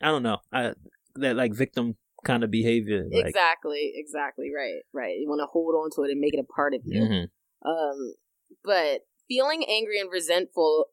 [0.01, 0.39] I don't know.
[0.53, 0.75] I
[1.17, 1.97] that like victim
[2.29, 3.05] kind of behavior.
[3.11, 5.17] Like, exactly, exactly, right, right.
[5.19, 7.03] You want to hold on to it and make it a part of you.
[7.03, 7.31] mhm.
[7.67, 8.15] Um,
[8.65, 10.87] but feeling angry and resentful,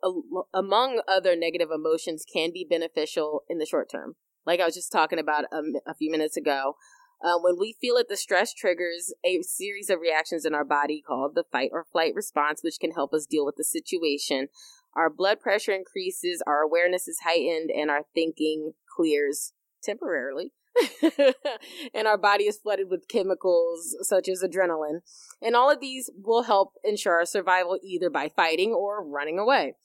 [0.54, 4.16] among other negative emotions, can be beneficial in the short term.
[4.46, 6.76] Like I was just talking about a, a few minutes ago.
[7.24, 11.02] Uh, when we feel it, the stress triggers a series of reactions in our body
[11.02, 14.48] called the fight or flight response, which can help us deal with the situation.
[14.96, 20.52] Our blood pressure increases, our awareness is heightened, and our thinking clears temporarily.
[21.94, 25.00] and our body is flooded with chemicals such as adrenaline.
[25.42, 29.76] And all of these will help ensure our survival either by fighting or running away.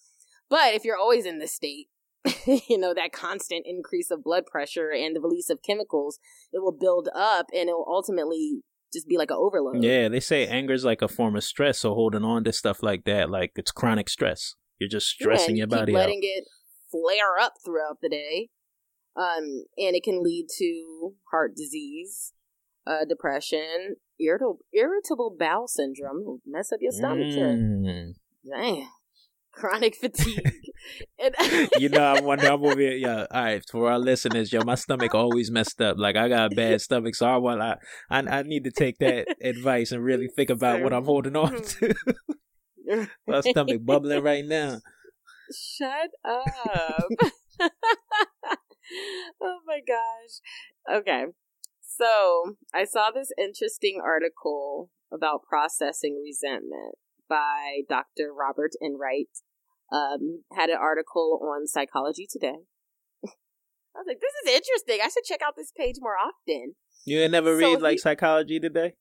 [0.49, 1.89] But if you're always in this state,
[2.47, 6.19] you know, that constant increase of blood pressure and the release of chemicals,
[6.53, 9.83] it will build up and it will ultimately just be like an overload.
[9.83, 11.79] Yeah, they say anger is like a form of stress.
[11.79, 14.55] So holding on to stuff like that, like it's chronic stress.
[14.79, 15.99] You're just stressing your you keep body out.
[15.99, 16.45] letting it
[16.91, 18.49] flare up throughout the day.
[19.21, 22.33] Um, and it can lead to heart disease,
[22.87, 27.27] uh, depression, irritable irritable bowel syndrome, mess up your stomach.
[27.27, 28.15] Mm.
[28.51, 28.89] Damn.
[29.53, 30.41] Chronic fatigue.
[31.19, 31.35] and,
[31.79, 33.27] you know, I'm wondering, I'm over here, yeah.
[33.31, 35.97] All right, for our listeners, yo, my stomach always messed up.
[35.99, 37.77] Like I got a bad stomach, so I want, I,
[38.09, 41.61] I, I need to take that advice and really think about what I'm holding on
[41.63, 41.95] to.
[43.27, 44.79] my stomach bubbling right now.
[45.53, 47.71] Shut up.
[49.41, 50.99] oh my gosh.
[51.01, 51.25] Okay.
[51.83, 56.95] So I saw this interesting article about processing resentment
[57.29, 58.33] by Dr.
[58.33, 59.29] Robert Enright.
[59.93, 62.55] Um, had an article on Psychology Today.
[63.25, 64.99] I was like, this is interesting.
[65.03, 66.75] I should check out this page more often.
[67.05, 68.95] You never So read like he- psychology today,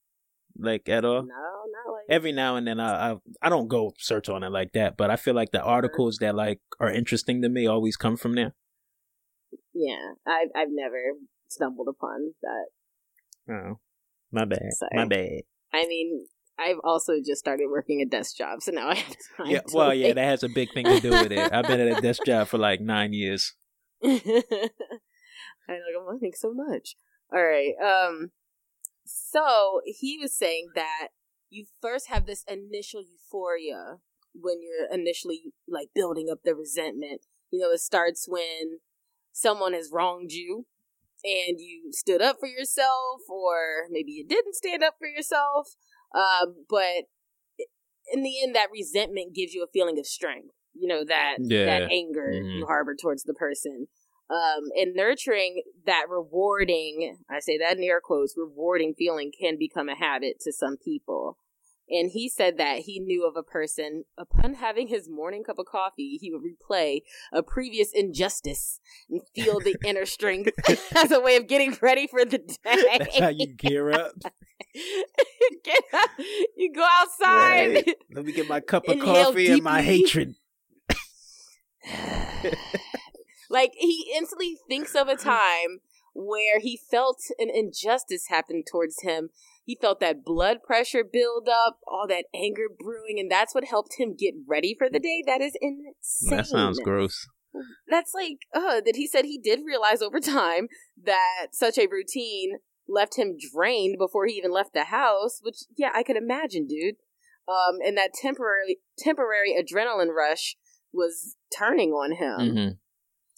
[0.57, 1.21] like at all.
[1.21, 4.49] No, not like Every now and then, I, I I don't go search on it
[4.49, 7.97] like that, but I feel like the articles that like are interesting to me always
[7.97, 8.55] come from there.
[9.79, 10.13] Yeah.
[10.27, 11.13] I've I've never
[11.47, 13.53] stumbled upon that.
[13.53, 13.79] Oh,
[14.31, 14.91] my bad, Sorry.
[14.93, 15.41] my bad.
[15.73, 16.25] I mean,
[16.59, 19.47] I've also just started working a desk job, so now I have time.
[19.47, 21.51] Yeah, to, well, yeah, that has a big thing to do with it.
[21.51, 23.53] I've been at a desk job for like nine years.
[24.03, 26.95] I'm like, I'm learning so much.
[27.33, 27.73] All right.
[27.83, 28.31] Um.
[29.05, 31.09] So he was saying that
[31.49, 33.97] you first have this initial euphoria
[34.35, 37.21] when you're initially like building up the resentment.
[37.51, 38.79] You know, it starts when
[39.31, 40.65] someone has wronged you
[41.23, 45.75] and you stood up for yourself, or maybe you didn't stand up for yourself.
[46.15, 47.05] Um, but
[48.11, 50.55] in the end, that resentment gives you a feeling of strength.
[50.73, 51.65] You know that Yeah.
[51.65, 52.59] that anger Mhm.
[52.59, 53.87] you harbor towards the person.
[54.29, 59.89] Um, and nurturing that rewarding, I say that in air quotes, rewarding feeling can become
[59.89, 61.37] a habit to some people.
[61.89, 65.65] And he said that he knew of a person, upon having his morning cup of
[65.65, 67.01] coffee, he would replay
[67.33, 70.51] a previous injustice and feel the inner strength
[70.95, 72.55] as a way of getting ready for the day.
[72.63, 74.13] That's how you gear up.
[75.63, 76.09] get up,
[76.55, 77.73] you go outside.
[77.73, 77.95] Right.
[78.13, 80.35] Let me get my cup of coffee and my hatred.
[83.49, 85.79] like he instantly thinks of a time
[86.13, 89.29] where he felt an injustice happen towards him.
[89.69, 93.99] He felt that blood pressure build up, all that anger brewing, and that's what helped
[93.99, 95.21] him get ready for the day.
[95.23, 96.37] That is insane.
[96.37, 97.27] That sounds gross.
[97.87, 100.69] That's like, uh, that he said he did realize over time
[101.03, 102.53] that such a routine
[102.87, 106.95] left him drained before he even left the house, which, yeah, I could imagine, dude.
[107.47, 110.55] Um, and that temporary, temporary adrenaline rush
[110.91, 112.55] was turning on him.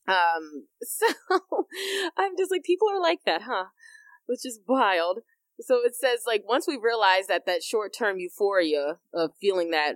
[0.08, 1.08] hmm Um, so
[2.16, 3.66] I'm just like, people are like that, huh?
[4.28, 5.20] Which is wild.
[5.62, 9.96] So it says, like, once we realize that that short term euphoria of feeling that,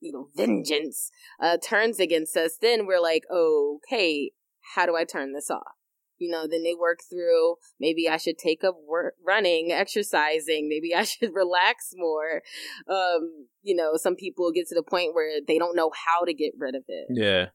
[0.00, 1.10] you know, vengeance
[1.40, 4.32] uh, turns against us, then we're like, okay,
[4.74, 5.76] how do I turn this off?
[6.18, 10.94] You know, then they work through maybe I should take up work, running, exercising, maybe
[10.94, 12.42] I should relax more.
[12.88, 16.32] Um, you know, some people get to the point where they don't know how to
[16.32, 17.06] get rid of it.
[17.10, 17.46] Yeah.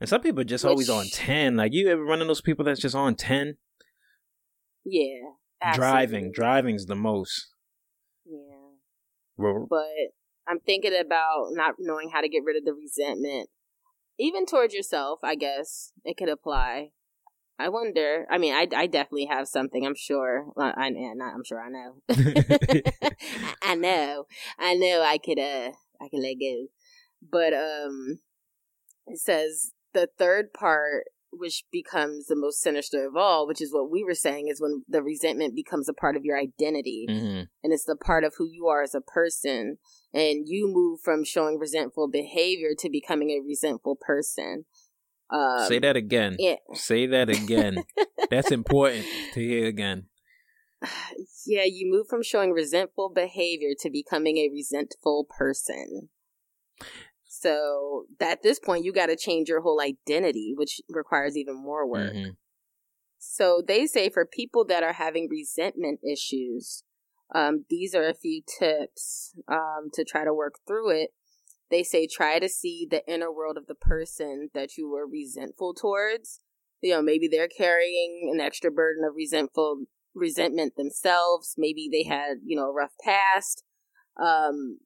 [0.00, 1.56] And some people are just always on 10.
[1.56, 3.56] Like, you ever run into those people that's just on 10?
[4.84, 5.30] Yeah.
[5.72, 6.32] Driving.
[6.32, 7.48] Driving's the most.
[8.24, 8.56] Yeah.
[9.36, 10.12] Ro- but
[10.46, 13.48] I'm thinking about not knowing how to get rid of the resentment,
[14.18, 15.20] even towards yourself.
[15.22, 16.90] I guess it could apply.
[17.58, 18.26] I wonder.
[18.30, 19.86] I mean, I, I definitely have something.
[19.86, 20.46] I'm sure.
[20.58, 21.34] I, I not.
[21.34, 21.60] I'm sure.
[21.60, 22.02] I know.
[23.62, 24.26] I know.
[24.58, 25.02] I know.
[25.02, 25.38] I could.
[25.38, 25.70] Uh.
[26.00, 26.66] I can let go.
[27.30, 28.20] But um,
[29.06, 31.04] it says the third part,
[31.38, 34.84] which becomes the most sinister of all, which is what we were saying, is when
[34.88, 37.48] the resentment becomes a part of your identity Mhm.
[37.62, 39.78] and it's the part of who you are as a person
[40.12, 44.66] and you move from showing resentful behavior to becoming a resentful person
[45.30, 46.36] um, Say that again.
[46.38, 47.84] yeah Say that again.
[48.30, 50.08] That's important to hear again.
[51.46, 56.10] yeah you move from showing resentful behavior to becoming a resentful person
[57.44, 61.86] so at this point you got to change your whole identity which requires even more
[61.86, 62.36] work Mhm.
[63.24, 66.84] So they say for people that are having resentment issues,
[67.34, 71.10] um, these are a few tips um, to try to work through it.
[71.70, 75.74] They say try to see the inner world of the person that you were resentful
[75.74, 76.40] towards.
[76.82, 81.54] You know, maybe they're carrying an extra burden of resentful resentment themselves.
[81.56, 83.64] Maybe they had you know a rough past.
[84.22, 84.80] Um,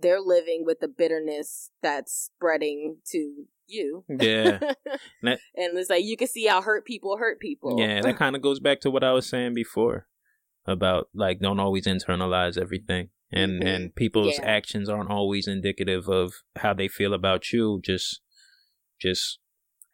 [0.00, 4.04] they're living with the bitterness that's spreading to you.
[4.08, 4.58] Yeah.
[5.22, 7.78] That- and it's like you can see how hurt people hurt people.
[7.78, 10.06] Yeah, that kind of goes back to what I was saying before
[10.66, 13.10] about like don't always internalize everything.
[13.32, 13.66] And Mhm.
[13.66, 14.44] and people's Yeah.
[14.46, 18.20] actions aren't always indicative of how they feel about you, just
[19.00, 19.38] just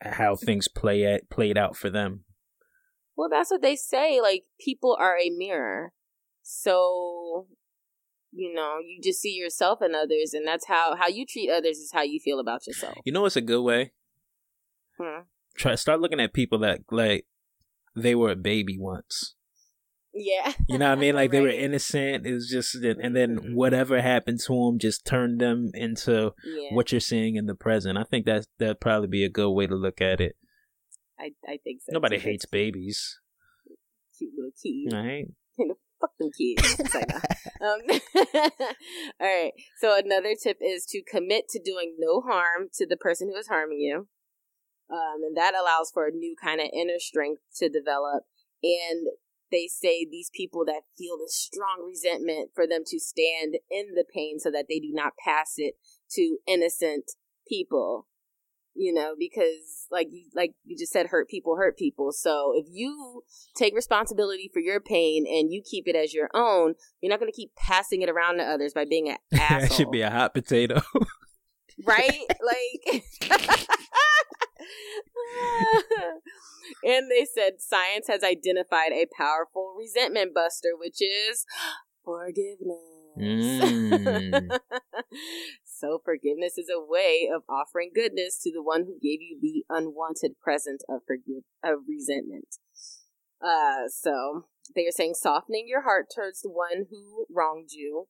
[0.01, 2.25] how things play at played out for them.
[3.17, 4.21] Well, that's what they say.
[4.21, 5.93] Like people are a mirror,
[6.43, 7.49] so
[8.37, 11.79] you know you just see yourself in others, and that's how how you treat others
[11.79, 12.99] is how you feel about yourself.
[13.05, 13.93] You know it's a good way?
[14.99, 15.23] Hmm.
[15.57, 17.27] Try start looking at people that like
[17.95, 19.35] they were a baby once.
[20.19, 21.15] Yeah, You know what I mean?
[21.21, 22.27] Like they were innocent.
[22.27, 23.55] It was just, and then Mhm.
[23.55, 26.73] whatever happened to them just turned them into yeah.
[26.75, 27.99] what you're seeing in the present.
[27.99, 30.37] I think that that'd probably be a good way to look at it.
[31.19, 31.93] I I think so.
[31.93, 32.23] Nobody too.
[32.29, 33.21] hates babies,
[34.17, 34.95] cute little kids.
[34.95, 35.27] right?
[36.01, 36.77] Fuck them kids.
[36.81, 37.67] It's like, nah.
[37.67, 37.81] um,
[39.21, 39.53] all right.
[39.79, 43.49] So another tip is to commit to doing no harm to the person who is
[43.49, 44.09] harming you.
[44.91, 48.25] Um, and that allows for a new kind of inner strength to develop.
[48.63, 49.09] And
[49.51, 54.05] they say these people that feel this strong resentment for them to stand in the
[54.13, 55.75] pain so that they do not pass it
[56.13, 57.13] to innocent
[57.49, 58.07] people.
[58.77, 62.13] You know, because like you like you just said, hurt people hurt people.
[62.13, 63.23] So if you
[63.55, 67.31] take responsibility for your pain and you keep it as your own, you're not going
[67.33, 69.61] to keep passing it around to others by being an asshole.
[69.61, 70.83] that should be a hot potato.
[71.85, 72.21] right?
[72.47, 73.03] Like,
[76.85, 81.45] and they said science has identified a powerful resentment buster, which is
[82.05, 82.96] forgiveness.
[83.19, 84.51] Mm.
[85.65, 89.65] so, forgiveness is a way of offering goodness to the one who gave you the
[89.69, 92.57] unwanted present of forgive of resentment.
[93.41, 98.09] Uh, so they are saying softening your heart towards the one who wronged you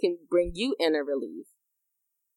[0.00, 1.46] can bring you inner relief.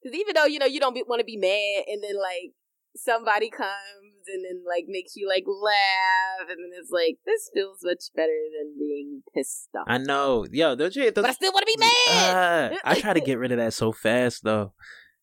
[0.01, 2.53] Because even though you know you don't want to be mad, and then like
[2.95, 7.79] somebody comes and then like makes you like laugh, and then it's like this feels
[7.83, 9.85] much better than being pissed off.
[9.87, 12.73] I know, yo, those, those but I still want to be mad.
[12.73, 14.73] Uh, I try to get rid of that so fast though,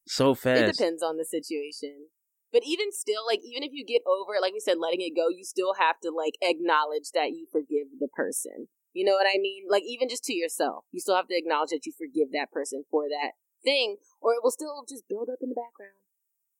[0.07, 0.63] so fast.
[0.63, 2.09] It depends on the situation.
[2.53, 5.17] But even still, like even if you get over it, like we said, letting it
[5.17, 8.69] go, you still have to like acknowledge that you forgive the person.
[8.95, 9.65] You know what I mean?
[9.69, 12.85] Like even just to yourself, you still have to acknowledge that you forgive that person
[12.91, 16.01] for that thing, or it will still just build up in the background.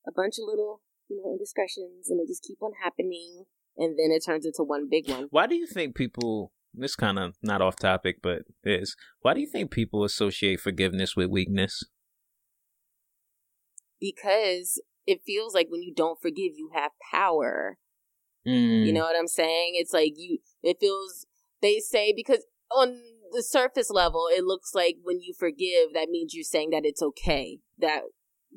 [0.05, 3.45] A bunch of little, you know, indiscretions, and they just keep on happening,
[3.77, 5.27] and then it turns into one big one.
[5.31, 6.51] Why do you think people?
[6.79, 11.15] This kind of not off topic, but is why do you think people associate forgiveness
[11.15, 11.83] with weakness?
[13.99, 17.77] Because it feels like when you don't forgive, you have power.
[18.47, 18.85] Mm.
[18.85, 19.71] You know what I'm saying?
[19.75, 20.39] It's like you.
[20.61, 21.25] It feels.
[21.61, 22.99] They say because on
[23.31, 27.01] the surface level, it looks like when you forgive, that means you're saying that it's
[27.01, 28.01] okay that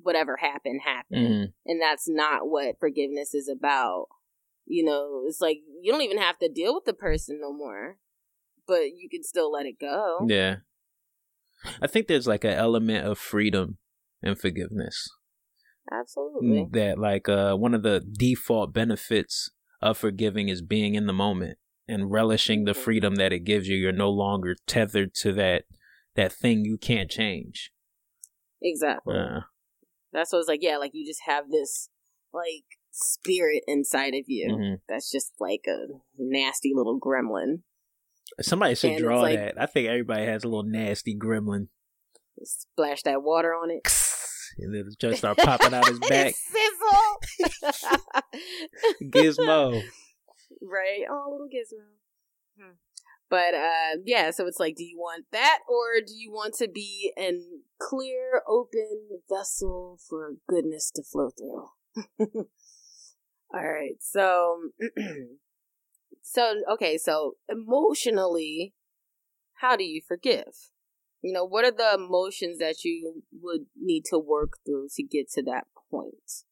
[0.03, 1.53] whatever happened happened, Mm.
[1.67, 4.07] and that's not what forgiveness is about.
[4.67, 7.99] You know, it's like you don't even have to deal with the person no more,
[8.67, 10.27] but you can still let it go.
[10.29, 10.57] Yeah,
[11.83, 13.79] I think there's like an element of freedom
[14.23, 15.09] and forgiveness.
[15.93, 16.49] Absolutely.
[16.49, 21.13] Mm, That like uh one of the default benefits of forgiving is being in the
[21.13, 21.59] moment
[21.89, 22.77] and relishing the Mhm.
[22.77, 23.77] freedom that it gives you.
[23.77, 25.65] You're no longer tethered to that
[26.15, 27.73] that thing you can't change.
[28.63, 29.17] Exactly.
[29.17, 29.41] Uh,
[30.13, 30.63] That's what it's like.
[30.63, 31.89] Yeah, like you just have this
[32.33, 34.49] like spirit inside of you.
[34.51, 34.81] mhm.
[34.89, 35.87] That's just like a
[36.19, 37.63] nasty little gremlin.
[38.41, 39.61] Somebody should And draw like- that.
[39.61, 41.69] I think everybody has a little nasty gremlin.
[42.43, 43.83] Splash that water on it.
[44.59, 46.35] And then just start popping out his back.
[46.35, 47.81] Sizzle.
[49.03, 49.81] Gizmo.
[50.61, 51.05] right?
[51.11, 51.87] Oh, little gizmo.
[52.59, 52.73] Hmm.
[53.31, 56.69] But uh yeah, so it's like, do you want that or do you want to
[56.69, 61.69] be an clear, open vessel for goodness to flow through?
[63.55, 63.97] All right.
[64.01, 64.71] So
[66.23, 68.75] so okay, so emotionally,
[69.61, 70.71] how do you forgive?
[71.23, 75.31] You know, what are the emotions that you would need to work through to get
[75.33, 76.45] to that point?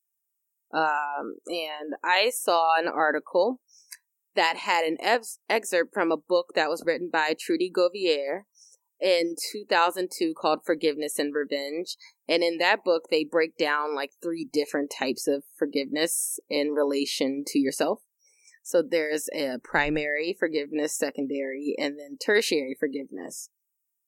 [0.73, 3.61] Um, and I saw an article
[4.38, 8.42] that had an ex- excerpt from a book that was written by Trudy Govier
[9.01, 11.96] in 2002 called Forgiveness and Revenge.
[12.29, 17.42] And in that book, they break down like three different types of forgiveness in relation
[17.48, 18.03] to yourself.
[18.62, 23.51] So there's a primary forgiveness, secondary, and then tertiary forgiveness.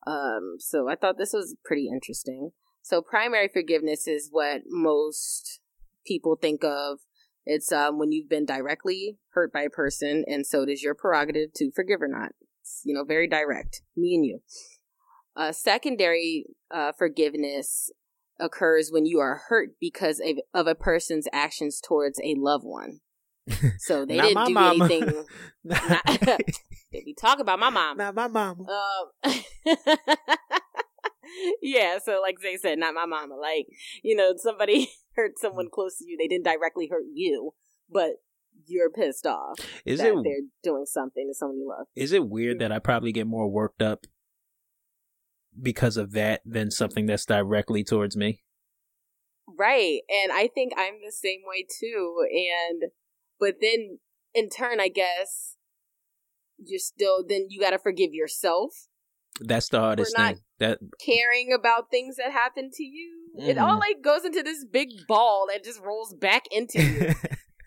[0.06, 2.50] Um, so I thought this was pretty interesting.
[2.82, 5.58] So primary forgiveness is what most
[6.06, 7.00] people think of.
[7.52, 10.94] It's um, when you've been directly hurt by a person, and so it is your
[10.94, 12.30] prerogative to forgive or not.
[12.60, 14.38] It's, you know, very direct, me and you.
[15.34, 17.90] Uh, secondary uh, forgiveness
[18.38, 23.00] occurs when you are hurt because of, of a person's actions towards a loved one.
[23.78, 24.84] So they didn't do mama.
[24.84, 25.24] anything.
[25.64, 26.40] Not,
[26.92, 27.96] we talk about my mom.
[27.96, 28.64] Not my mom.
[28.68, 29.34] Um,
[31.62, 33.36] yeah, so like they said, not my mama.
[33.36, 33.66] Like,
[34.02, 35.70] you know, somebody hurt someone mm.
[35.70, 36.16] close to you.
[36.18, 37.52] They didn't directly hurt you,
[37.90, 38.12] but
[38.66, 41.86] you're pissed off Is that it they're doing something to someone you love.
[41.96, 44.06] is it weird that I probably get more worked up
[45.60, 48.42] because of that than something that's directly towards me?
[49.58, 50.00] Right.
[50.08, 52.16] And I think I'm the same way too.
[52.30, 52.90] And,
[53.38, 53.98] but then
[54.34, 55.56] in turn, I guess
[56.58, 58.88] you're still, then you got to forgive yourself
[59.40, 60.40] That's the hardest thing.
[60.58, 63.16] That caring about things that happen to you.
[63.38, 67.14] It all like goes into this big ball that just rolls back into you.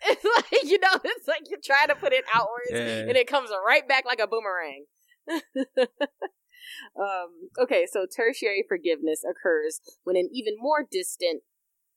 [0.06, 3.08] It's like you know, it's like you're trying to put it outwards, Yeah.
[3.08, 4.84] and it comes right back like a boomerang.
[6.98, 11.42] um, okay, so tertiary forgiveness occurs when an even more distant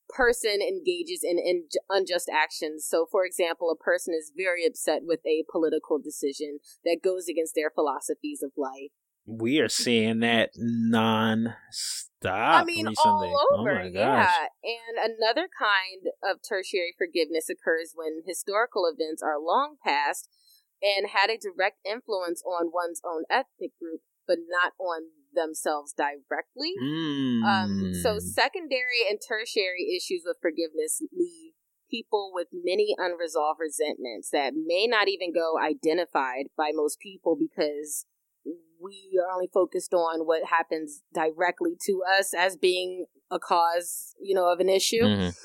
[0.08, 2.86] person engages in, in unjust actions.
[2.88, 7.54] So, for example, a person is very upset with a political decision that goes against
[7.54, 8.92] their philosophies of life.
[9.28, 13.28] We are seeing that non stop I mean, recently.
[13.28, 13.70] all over.
[13.70, 13.92] oh my gosh.
[13.94, 14.46] yeah.
[14.64, 20.28] And another kind of tertiary forgiveness occurs when historical events are long past
[20.82, 25.02] and had a direct influence on one's own ethnic group, but not on
[25.34, 26.72] themselves directly.
[27.44, 28.20] Um, so Mm.
[28.22, 31.52] secondary and tertiary issues with forgiveness leave
[31.90, 38.04] people with many unresolved resentments that may not even go identified by most people because
[38.80, 44.34] we are only focused on what happens directly to us as being a cause, you
[44.34, 45.02] know, of an issue.
[45.02, 45.36] Mhm.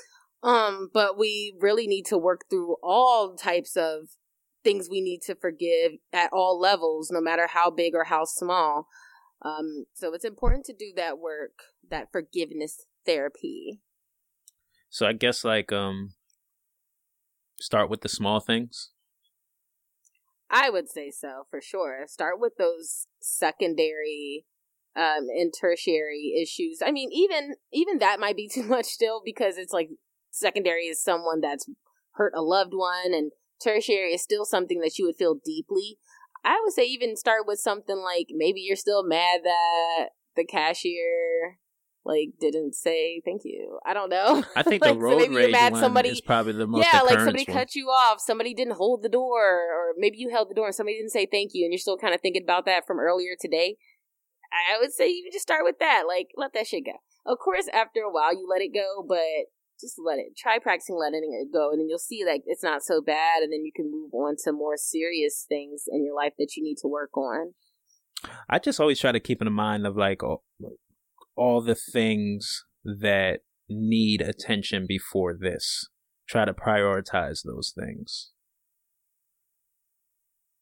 [0.42, 4.08] Um, but we really need to work through all types of
[4.62, 8.88] things we need to forgive at all levels, no matter how big or how small.
[9.42, 13.80] Um, so it's important to do that work, that forgiveness therapy.
[14.88, 16.14] So I guess like um
[17.60, 18.90] start with the small things?
[20.54, 22.04] I would say so for sure.
[22.06, 24.46] Start with those secondary
[24.96, 26.78] um and tertiary issues.
[26.84, 29.90] I mean, even even that might be too much still because it's like
[30.30, 31.68] secondary is someone that's
[32.12, 33.32] hurt a loved one and
[33.62, 35.98] tertiary is still something that you would feel deeply.
[36.44, 41.58] I would say even start with something like maybe you're still mad that the cashier
[42.04, 43.78] like didn't say thank you.
[43.84, 44.44] I don't know.
[44.54, 47.00] I think like, the road so rage mad one somebody, is probably the most yeah,
[47.00, 47.56] like somebody one.
[47.56, 50.74] cut you off, somebody didn't hold the door, or maybe you held the door and
[50.74, 53.34] somebody didn't say thank you, and you're still kind of thinking about that from earlier
[53.40, 53.76] today.
[54.52, 56.04] I would say you just start with that.
[56.06, 56.92] Like, let that shit go.
[57.26, 59.50] Of course, after a while, you let it go, but
[59.80, 60.36] just let it.
[60.36, 63.52] Try practicing letting it go, and then you'll see like it's not so bad, and
[63.52, 66.76] then you can move on to more serious things in your life that you need
[66.82, 67.54] to work on.
[68.48, 70.44] I just always try to keep in mind of like all,
[71.36, 75.88] all the things that need attention before this.
[76.28, 78.30] Try to prioritize those things.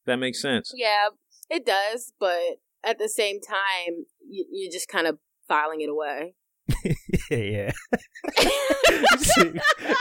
[0.05, 0.71] That makes sense.
[0.75, 1.09] Yeah,
[1.49, 2.39] it does, but
[2.83, 6.35] at the same time, you, you're just kind of filing it away.
[7.31, 7.71] yeah.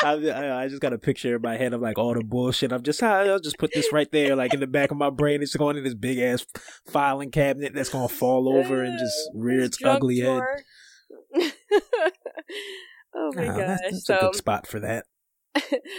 [0.04, 2.72] I, I, I just got a picture in my head of like all the bullshit.
[2.72, 5.42] I'm just I'll just put this right there, like in the back of my brain.
[5.42, 6.46] It's going in this big ass
[6.86, 10.42] filing cabinet that's gonna fall over and just rear its Drunk ugly head.
[13.14, 13.66] oh my Nah, gosh!
[13.66, 15.04] that's, that's so, a good spot for that.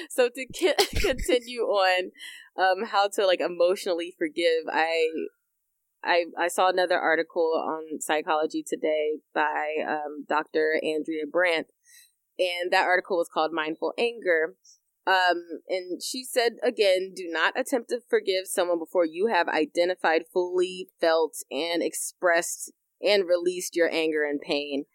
[0.09, 2.11] so to continue on,
[2.57, 4.63] um, how to like emotionally forgive.
[4.71, 5.07] I,
[6.03, 10.79] I, I saw another article on Psychology Today by um, Dr.
[10.83, 11.67] Andrea Brandt,
[12.37, 14.55] and that article was called "Mindful Anger."
[15.05, 20.23] Um, and she said again, do not attempt to forgive someone before you have identified,
[20.31, 24.85] fully felt, and expressed and released your anger and pain.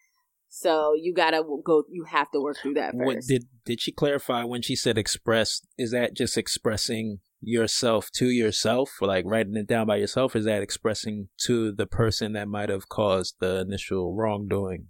[0.47, 1.83] So you gotta go.
[1.89, 3.05] You have to work through that first.
[3.05, 5.61] What did did she clarify when she said express?
[5.77, 10.35] Is that just expressing yourself to yourself, or like writing it down by yourself?
[10.35, 14.87] Is that expressing to the person that might have caused the initial wrongdoing?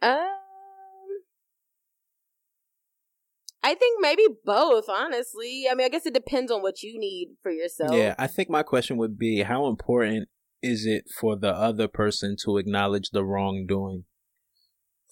[0.00, 0.28] Um,
[3.62, 4.88] I think maybe both.
[4.88, 7.94] Honestly, I mean, I guess it depends on what you need for yourself.
[7.94, 10.28] Yeah, I think my question would be how important
[10.62, 14.04] is it for the other person to acknowledge the wrongdoing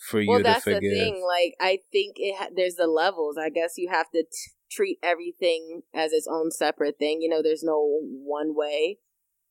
[0.08, 1.22] for you well, to that's the thing.
[1.26, 3.36] Like, I think it ha- there's the levels.
[3.36, 4.28] I guess you have to t-
[4.70, 7.18] treat everything as its own separate thing.
[7.20, 8.98] You know, there's no one way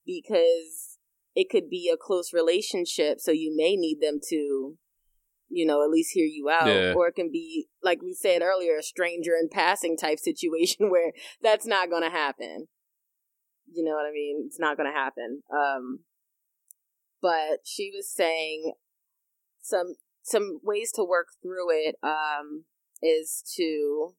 [0.06, 0.98] because
[1.36, 4.76] it could be a close relationship, so you may need them to,
[5.50, 6.94] you know, at least hear you out, Yeah.
[6.96, 11.12] or it can be like we said earlier, a stranger in passing type situation where
[11.44, 12.68] that's not going to happen.
[13.72, 14.46] You know what I mean?
[14.48, 15.44] It's not going to happen.
[15.54, 16.00] Um,
[17.22, 18.74] but she was saying
[19.62, 19.94] some
[20.30, 22.66] some ways to work through it um,
[23.02, 24.16] is to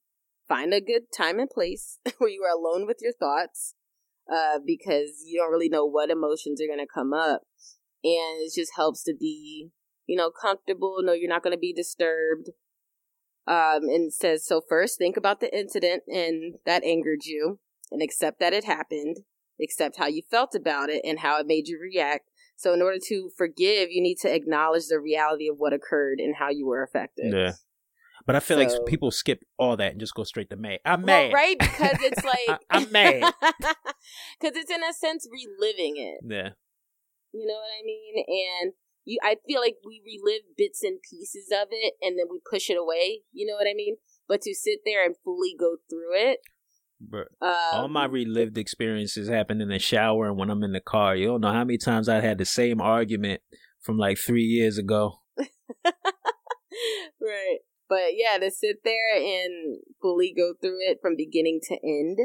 [0.48, 3.74] find a good time and place where you are alone with your thoughts
[4.30, 7.42] uh, because you don't really know what emotions are going to come up.
[8.02, 9.70] And it just helps to be,
[10.06, 12.50] you know, comfortable, know you're not going to be disturbed.
[13.46, 17.58] Um, and says, so first think about the incident and that angered you
[17.90, 19.16] and accept that it happened,
[19.60, 22.29] accept how you felt about it and how it made you react.
[22.60, 26.34] So in order to forgive, you need to acknowledge the reality of what occurred and
[26.36, 27.32] how you were affected.
[27.34, 27.52] Yeah.
[28.26, 30.80] But I feel like people skip all that and just go straight to mad.
[30.84, 31.32] I'm Well, mad.
[31.32, 31.56] right?
[31.58, 33.32] Because it's like I- I'm mad.
[34.38, 36.20] Because it's in a sense reliving it.
[36.22, 36.50] Yeah.
[37.32, 38.24] You know what I mean?
[38.28, 38.72] And
[39.06, 42.68] you, I feel like we relive bits and pieces of it, and then we push
[42.68, 43.22] it away.
[43.32, 43.96] You know what I mean?
[44.28, 46.40] But to sit there and fully go through it,
[47.00, 50.80] But um, all my relived experiences happen in the shower and when I'm in the
[50.80, 51.16] car.
[51.16, 53.40] You don't know how many times I had the same argument
[53.80, 55.20] from like three years ago.
[55.84, 57.58] right.
[57.88, 62.18] But yeah, to sit there and fully go through it from beginning to end,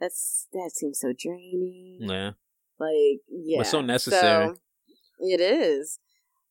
[0.00, 1.98] that's that seems so draining.
[2.00, 2.32] Yeah.
[2.80, 3.62] Like, yeah.
[3.62, 4.46] so necessary.
[4.46, 4.56] So,
[5.20, 5.98] it is.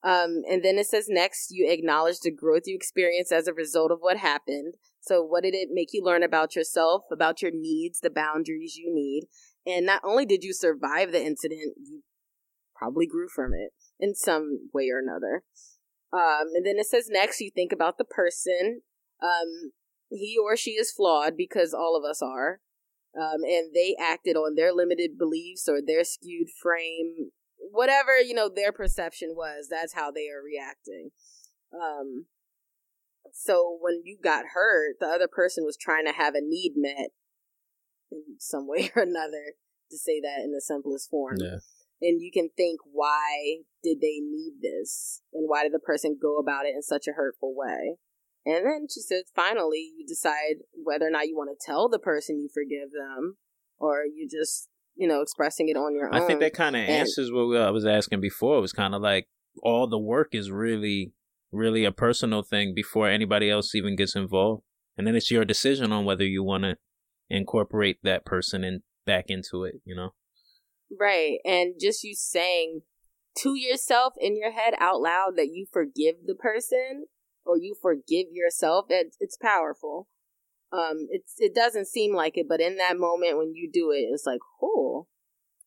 [0.03, 3.91] Um, and then it says next, you acknowledge the growth you experience as a result
[3.91, 4.75] of what happened.
[5.07, 8.93] So, what did it make you learn about yourself, about your needs, the boundaries you
[8.93, 9.27] need?
[9.65, 12.03] And not only did you survive the incident, you
[12.75, 15.43] probably grew from it in some way or another.
[16.13, 18.81] Um, and then it says next, you think about the person.
[19.23, 19.71] Um,
[20.09, 22.59] he or she is flawed because all of us are.
[23.17, 27.31] Um, and they acted on their limited beliefs or their skewed frame,
[27.71, 31.09] whatever, you know, their perception was, that's how they are reacting.
[31.73, 32.25] Um,
[33.39, 37.09] so when you got hurt, the other person was trying to have a need met
[38.11, 39.53] in some way or another,
[39.91, 41.59] to say that in the simplest form Yeah.
[42.01, 46.37] and you can think why did they need this and why did the person go
[46.37, 47.95] about it in such a hurtful way
[48.45, 51.99] And then she says, finally, you decide whether or not you want to tell the
[51.99, 53.35] person you forgive them,
[53.77, 56.23] or you just, you know, expressing it on your I own.
[56.23, 58.57] I think that kind of answers what I uh, was asking before.
[58.57, 59.27] It was kind of like
[59.61, 61.11] all the work is really,
[61.57, 64.63] really a personal thing before anybody else even gets involved,
[64.97, 66.77] and then it's your decision on whether you want to
[67.29, 69.75] incorporate that person in back into it.
[69.83, 70.09] You know.
[70.97, 71.39] Right.
[71.43, 72.81] And just you saying
[73.39, 77.05] to yourself in your head out loud that you forgive the person
[77.45, 80.07] or you forgive yourself, it, it's powerful.
[80.71, 84.07] Um, it's it doesn't seem like it, but in that moment when you do it,
[84.11, 85.07] it's like, oh,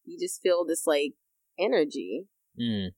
[0.05, 1.13] you just feel this like
[1.59, 2.27] energy,
[2.59, 2.91] Mm.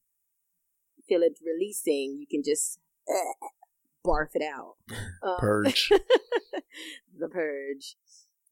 [1.09, 2.17] feel it releasing.
[2.19, 2.79] You can just
[3.09, 3.47] eh,
[4.07, 4.75] barf it out.
[5.23, 5.89] Um, Purge.
[7.19, 7.95] the purge.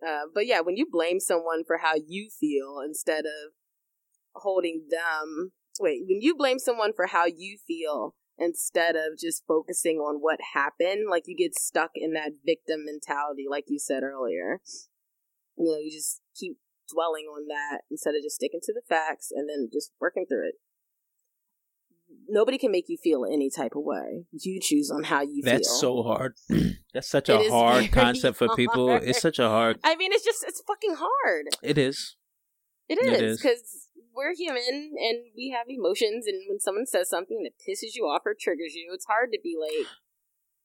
[0.07, 3.53] Uh, but yeah, when you blame someone for how you feel instead of
[4.37, 9.97] holding them, wait, when you blame someone for how you feel instead of just focusing
[9.97, 14.61] on what happened, like you get stuck in that victim mentality, like you said earlier.
[15.57, 16.57] You know, you just keep
[16.93, 20.49] dwelling on that instead of just sticking to the facts and then just working through
[20.49, 20.55] it.
[22.31, 24.25] Nobody can make you feel any type of way.
[24.33, 25.53] You choose on how you feel.
[25.53, 25.79] That's feel.
[25.79, 26.35] so hard.
[26.95, 28.91] That's such It a hard concept for people.
[28.91, 29.79] It's such a hard.
[29.85, 31.47] I mean, it's just it's fucking hard.
[31.63, 32.17] It is.
[32.89, 37.53] It is because we're human and we have emotions, and when someone says something that
[37.59, 39.87] pisses you off or triggers you, it's hard to be like,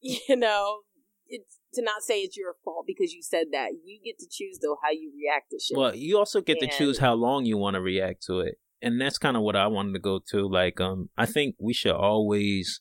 [0.28, 0.80] you know,
[1.28, 3.70] it's to not say it's your fault because you said that.
[3.84, 5.76] You get to choose though how you react to shit.
[5.76, 8.58] Well, you also get to choose how long you want to react to it.
[8.82, 10.48] And that's kind of what I wanted to go to.
[10.48, 12.80] Like, um, I think we should always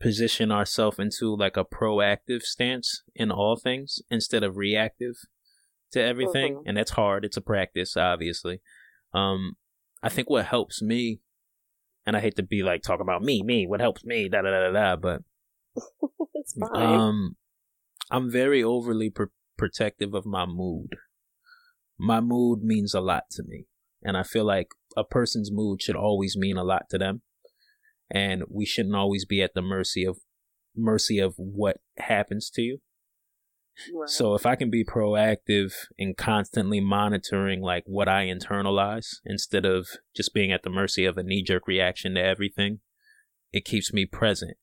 [0.00, 5.14] position ourselves into like a proactive stance in all things instead of reactive
[5.92, 6.56] to everything.
[6.56, 6.62] Mhm.
[6.66, 7.24] And that's hard.
[7.24, 8.60] It's a practice, obviously.
[9.14, 9.56] Um,
[10.02, 11.20] I think what helps me,
[12.06, 14.50] and I hate to be like talk about me, me, what helps me, da da
[14.50, 15.22] da da da, but
[16.34, 16.82] it's fine.
[16.82, 17.36] um,
[18.10, 19.24] I'm very overly pr-
[19.56, 20.96] protective of my mood.
[21.98, 23.66] My mood means a lot to me,
[24.02, 27.22] and I feel like a person's mood should always mean a lot to them,
[28.10, 30.18] and we shouldn't always be at the mercy of
[30.74, 32.78] mercy of what happens to you.
[33.94, 34.08] Right.
[34.08, 39.88] So if I can be proactive in constantly monitoring like what I internalize instead of
[40.14, 42.80] just being at the mercy of a knee jerk reaction to everything,
[43.50, 44.56] it keeps me present.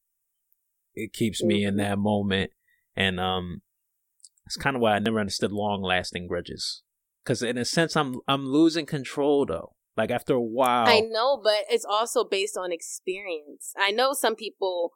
[0.93, 1.77] It keeps me in Mhm.
[1.77, 2.51] that moment
[2.95, 3.61] and um
[4.45, 6.83] it's kind of why I never understood long lasting grudges.
[7.25, 9.75] Cuz in a sense I'm I'm losing control though.
[9.99, 13.73] Like after a while I know, but it's also based on experience.
[13.77, 14.93] I know some people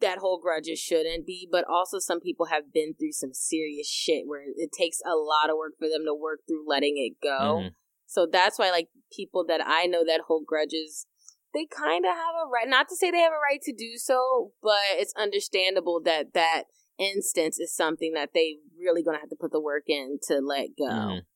[0.00, 4.24] that hold grudges shouldn't be, but also some people have been through some serious shit
[4.26, 7.60] where it takes a lot of work for them to work through letting it go.
[7.62, 7.74] Mhm.
[8.06, 11.06] So that's why, like, people that I know that hold grudges,
[11.52, 13.96] they kind of have a right, not to say they have a right to do
[13.96, 16.64] so, but it's understandable that that
[16.98, 20.76] instance is something that they really gonna have to put the work in to let
[20.76, 20.84] go.
[20.84, 21.26] Mhm.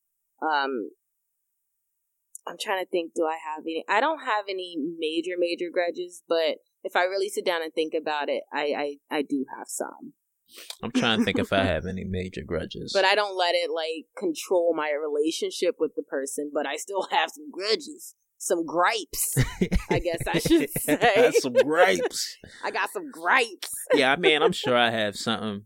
[0.40, 0.90] Um,
[2.48, 3.12] I'm trying to think.
[3.14, 3.84] Do I have any?
[3.88, 7.92] I don't have any major major grudges, but if I really sit down and think
[7.94, 10.14] about it, I I, I do have some.
[10.82, 12.92] I'm trying to think if I have any major grudges.
[12.94, 16.50] But I don't let it like control my relationship with the person.
[16.52, 19.36] But I still have some grudges, some gripes.
[19.90, 21.32] I guess I should say.
[21.40, 22.36] some gripes.
[22.64, 23.70] I got some gripes.
[23.94, 25.64] yeah, I mean, I'm sure I have something.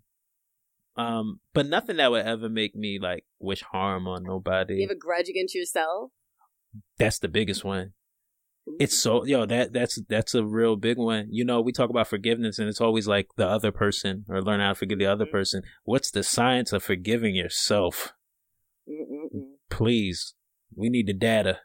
[0.94, 4.74] Um, but nothing that would ever make me like wish harm on nobody.
[4.74, 6.10] You have a grudge against yourself.
[6.98, 7.92] That's the biggest one.
[8.78, 11.26] It's so yo that that's that's a real big one.
[11.30, 14.60] You know, we talk about forgiveness, and it's always like the other person or learn
[14.60, 15.32] how to forgive the other Mhm.
[15.32, 15.62] person.
[15.84, 18.12] What's the science of forgiving yourself?
[18.88, 19.54] Mm-mm-mm.
[19.68, 20.34] Please,
[20.76, 21.60] we need the data.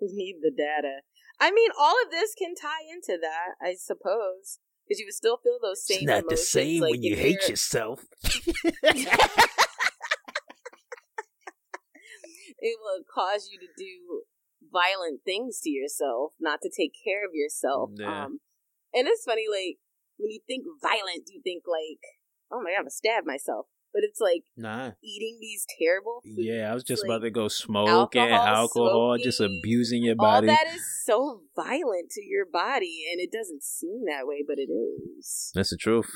[0.00, 1.00] We need the data.
[1.40, 5.38] I mean, all of this can tie into that, I suppose, because you would still
[5.38, 6.04] feel those same.
[6.04, 6.80] not emotions.
[6.80, 8.04] like, if you're- yourself.
[12.62, 14.22] it will cause you to do
[14.70, 17.90] violent things to yourself, not to take care of yourself.
[17.94, 18.24] Yeah.
[18.24, 18.38] Um,
[18.94, 19.82] and it's funny, like
[20.16, 22.00] when you think violent, you think like,
[22.50, 23.66] oh my god, I'm gonna stab myself.
[23.92, 24.92] But it's like nah.
[25.02, 26.38] eating these terrible foods.
[26.38, 30.40] Yeah, I was just like, about to go smoking, alcohol, alcohol, just abusing your All
[30.40, 30.46] body.
[30.46, 34.72] that is so violent to your body, and it doesn't seem that way, but it
[34.72, 35.50] is.
[35.54, 36.08] That's the truth.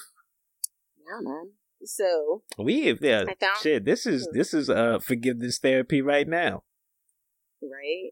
[0.96, 1.50] Yeah, man.
[1.84, 3.84] So We yeah, found- shit.
[3.84, 4.38] This is Hmm.
[4.38, 6.62] this is uh forgiveness therapy right now.
[7.62, 8.10] right,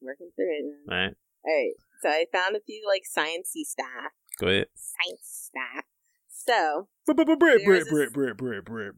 [0.00, 0.64] working through it.
[0.86, 0.98] Man.
[1.06, 1.14] Right.
[1.46, 1.74] All right.
[2.02, 4.12] So I found a few like sciencey stuff.
[4.40, 4.66] Go ahead.
[4.74, 5.84] Science stuff.
[6.28, 8.94] So Bread, There is this- bread, bread, bread, Britt,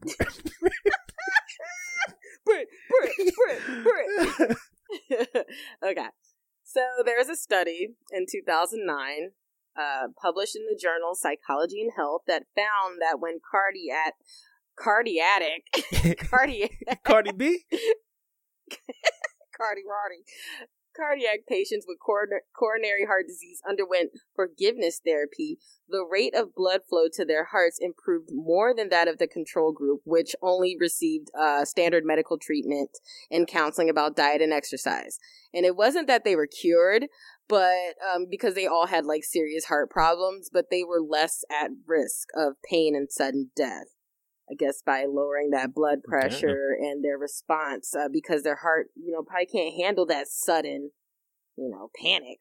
[2.45, 2.67] Britt,
[3.35, 4.57] Britt, Britt.
[5.83, 6.07] okay.
[6.63, 9.31] So there was a study in 2009
[9.77, 14.13] uh, published in the journal Psychology and Health that found that when cardiac
[14.77, 15.61] cardiac
[16.29, 17.65] cardiac Cardi B.
[19.57, 20.23] Cardi Roddy.
[20.95, 25.59] Cardiac patients with coronary heart disease underwent forgiveness therapy.
[25.87, 29.71] The rate of blood flow to their hearts improved more than that of the control
[29.71, 32.89] group, which only received uh, standard medical treatment
[33.29, 35.19] and counseling about diet and exercise.
[35.53, 37.05] And it wasn't that they were cured,
[37.49, 41.71] but um, because they all had like serious heart problems, but they were less at
[41.85, 43.87] risk of pain and sudden death.
[44.49, 49.11] I guess by lowering that blood pressure and their response uh, because their heart, you
[49.11, 50.91] know, probably can't handle that sudden,
[51.57, 52.39] you know, panic.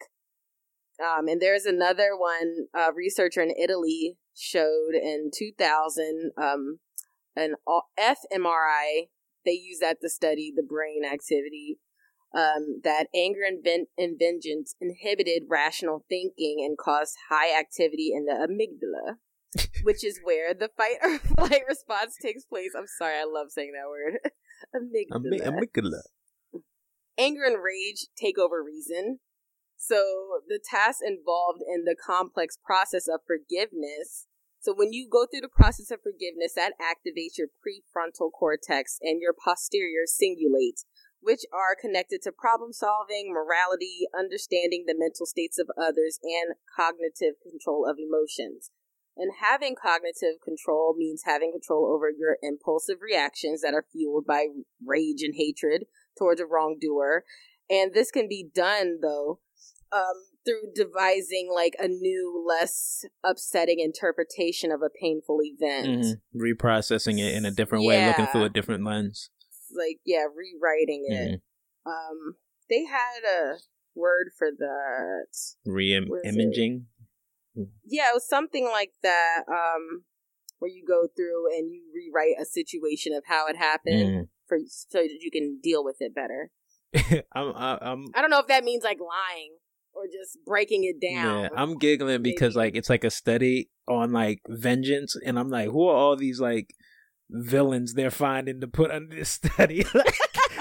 [1.00, 6.78] Um, and there's another one, a uh, researcher in Italy showed in 2000, um,
[7.34, 7.54] an
[7.98, 9.09] fMRI.
[9.44, 11.78] They use that to study the brain activity.
[12.37, 18.26] Um, that anger and, ven- and vengeance inhibited rational thinking and caused high activity in
[18.26, 19.16] the amygdala
[19.82, 22.70] which is where the fight or flight response takes place.
[22.76, 24.18] I'm sorry, I love saying that word.
[24.74, 25.47] Amygdala.
[25.47, 26.03] amygdala.
[27.18, 29.20] Anger and rage take over reason.
[29.76, 34.26] So the tasks involved in the complex process of forgiveness.
[34.61, 39.20] So when you go through the process of forgiveness, that activates your prefrontal cortex and
[39.20, 40.84] your posterior cingulate,
[41.21, 47.35] which are connected to problem solving, morality, understanding the mental states of others, and cognitive
[47.43, 48.71] control of emotions.
[49.17, 54.49] And having cognitive control means having control over your impulsive reactions that are fueled by
[54.85, 55.85] rage and hatred
[56.19, 57.25] towards a wrongdoer.
[57.71, 59.41] And this can be done, though,
[59.91, 66.05] um, through devising like a new, less upsetting interpretation of a painful event.
[66.05, 66.41] Mm-hmm.
[66.41, 67.89] Reprocessing it in a different yeah.
[67.89, 69.31] way, looking through a different lens.
[69.75, 71.41] Like, yeah, rewriting it.
[71.87, 71.91] Mm-hmm.
[71.91, 72.37] Um,
[72.69, 73.57] they had a
[73.95, 75.27] word for that.
[75.64, 76.87] Re-imaging?
[77.87, 79.45] Yeah, it was something like that.
[79.49, 80.05] Um,
[80.59, 84.29] where you go through and you rewrite a situation of how it happened mm.
[84.47, 86.51] for so that you can deal with it better.
[87.35, 89.57] I'm, I'm, I don't know if that means like lying
[89.93, 91.43] or just breaking it down.
[91.43, 95.71] Yeah, I'm giggling because like it's like a study on like vengeance, and I'm like,
[95.71, 96.75] who are all these like
[97.31, 99.85] villains they're finding to put under this study?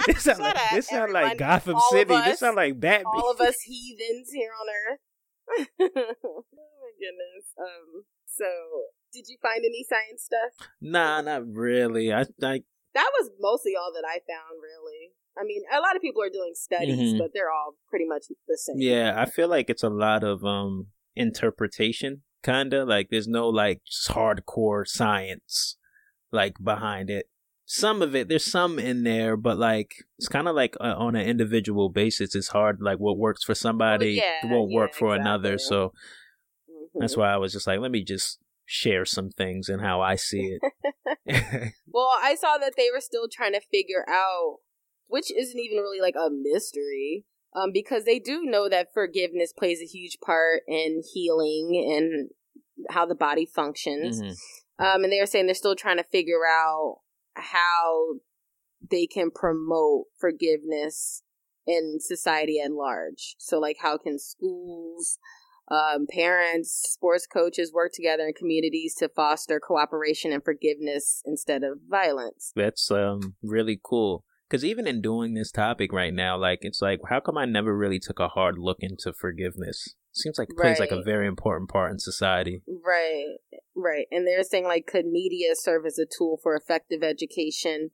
[0.07, 2.13] this sound like, this sound like Gotham City.
[2.13, 3.05] Us, this sound like Batman.
[3.05, 4.99] All of us heathens here on Earth
[5.79, 7.45] oh my goodness.
[7.59, 8.45] Um, so
[9.13, 10.69] did you find any science stuff?
[10.81, 12.11] Nah, not really.
[12.11, 12.61] I, I
[12.93, 14.61] that was mostly all that I found.
[14.61, 17.17] Really, I mean, a lot of people are doing studies, mm-hmm.
[17.19, 18.75] but they're all pretty much the same.
[18.79, 23.47] Yeah, I feel like it's a lot of um interpretation, kind of like there's no
[23.47, 25.77] like hardcore science
[26.31, 27.29] like behind it.
[27.67, 31.15] Some of it, there's some in there, but like it's kind of like uh, on
[31.15, 32.35] an individual basis.
[32.35, 35.21] It's hard, like what works for somebody well, yeah, won't yeah, work for exactly.
[35.21, 35.57] another.
[35.57, 35.93] So
[36.93, 40.15] that's why I was just like, let me just share some things and how I
[40.15, 40.61] see it.
[41.87, 44.57] well, I saw that they were still trying to figure out,
[45.07, 49.79] which isn't even really like a mystery, um, because they do know that forgiveness plays
[49.81, 52.29] a huge part in healing and
[52.89, 54.21] how the body functions.
[54.21, 54.33] Mm-hmm.
[54.77, 56.99] Um, and they were saying they're still trying to figure out
[57.35, 58.15] how
[58.89, 61.23] they can promote forgiveness
[61.65, 63.35] in society at large.
[63.39, 65.17] So, like, how can schools,
[65.69, 71.79] um, parents, sports coaches work together in communities to foster cooperation and forgiveness instead of
[71.89, 72.51] violence.
[72.55, 74.23] That's um, really cool.
[74.47, 77.75] Because even in doing this topic right now, like it's like, how come I never
[77.75, 79.95] really took a hard look into forgiveness?
[80.15, 80.91] Seems like plays right.
[80.91, 82.63] like a very important part in society.
[82.67, 83.35] Right,
[83.75, 84.07] right.
[84.11, 87.91] And they're saying like, could media serve as a tool for effective education?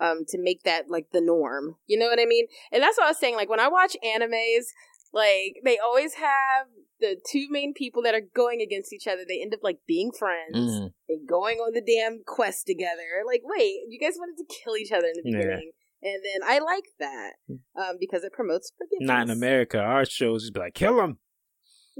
[0.00, 1.76] Um, to make that like the norm.
[1.86, 2.46] You know what I mean?
[2.72, 3.36] And that's what I was saying.
[3.36, 4.64] Like when I watch animes,
[5.12, 6.66] like they always have
[6.98, 9.22] the two main people that are going against each other.
[9.26, 10.90] They end up like being friends mm.
[11.08, 13.22] and going on the damn quest together.
[13.24, 15.70] Like, wait, you guys wanted to kill each other in the beginning.
[16.02, 16.10] Yeah.
[16.10, 17.58] And then I like that mm.
[17.80, 19.06] um, because it promotes forgiveness.
[19.06, 19.78] Not in America.
[19.78, 21.18] Our shows just be like, kill him.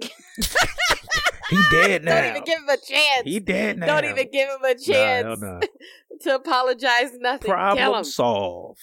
[0.01, 2.15] He dead now.
[2.21, 3.23] Don't even give him a chance.
[3.25, 3.87] He dead now.
[3.87, 5.61] Don't even give him a chance nah,
[6.23, 7.13] to apologize.
[7.19, 7.51] Nothing.
[7.51, 8.81] Problem solved.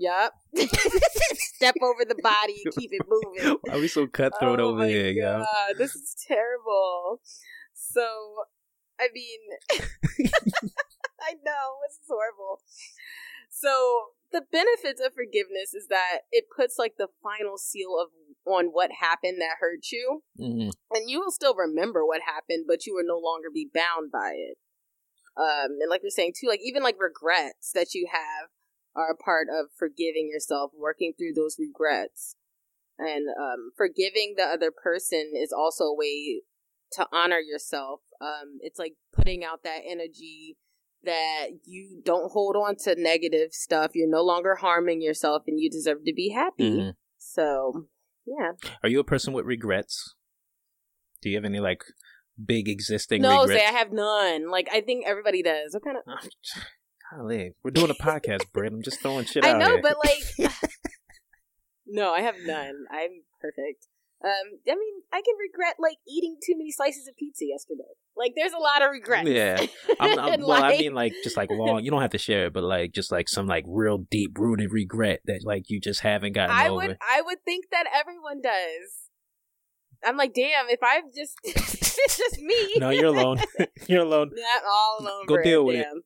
[0.00, 0.32] Yep.
[0.56, 3.58] Step over the body and keep it moving.
[3.62, 5.44] Why are we so cutthroat oh over here, yo?
[5.76, 7.20] This is terrible.
[7.74, 8.06] So,
[9.00, 9.38] I mean,
[11.20, 12.60] I know this is horrible.
[13.50, 18.08] So the benefits of forgiveness is that it puts like the final seal of
[18.46, 20.70] on what happened that hurt you, mm-hmm.
[20.94, 24.32] and you will still remember what happened, but you will no longer be bound by
[24.34, 24.56] it.
[25.36, 28.48] Um, and like you're saying too, like even like regrets that you have
[28.96, 32.36] are a part of forgiving yourself, working through those regrets,
[32.98, 36.42] and um, forgiving the other person is also a way
[36.92, 38.00] to honor yourself.
[38.20, 40.56] Um, it's like putting out that energy
[41.04, 43.92] that you don't hold on to negative stuff.
[43.94, 46.70] You're no longer harming yourself, and you deserve to be happy.
[46.70, 46.94] Mhm.
[47.18, 47.86] So,
[48.26, 48.52] yeah.
[48.82, 50.14] Are you a person with regrets?
[51.22, 51.82] Do you have any like
[52.44, 53.60] big existing no, regrets?
[53.60, 54.50] say I have none.
[54.50, 55.74] Like I think everybody does.
[55.74, 56.28] What kind of?
[57.10, 58.72] Golly, we're doing a podcast, Britt.
[58.72, 59.82] I'm just throwing shit I out know, here.
[59.82, 60.52] but like,
[61.86, 62.84] no, I have none.
[62.90, 63.86] I'm perfect.
[64.24, 67.84] Um, I mean, I can regret like eating too many slices of pizza yesterday.
[68.16, 69.28] Like, there's a lot of regrets.
[69.28, 69.64] Yeah.
[70.00, 71.84] I'm, I'm, well, I like- mean, like just like long.
[71.84, 74.72] You don't have to share it, but like just like some like real deep rooted
[74.72, 76.74] regret that like you just haven't gotten I over.
[76.88, 79.08] would, I would think that everyone does.
[80.04, 82.74] I'm like, damn, if I've just, it's just me.
[82.78, 83.38] No, you're alone.
[83.88, 84.30] you're alone.
[84.34, 85.26] Not all alone.
[85.26, 85.84] Go deal with it.
[85.84, 86.02] damn.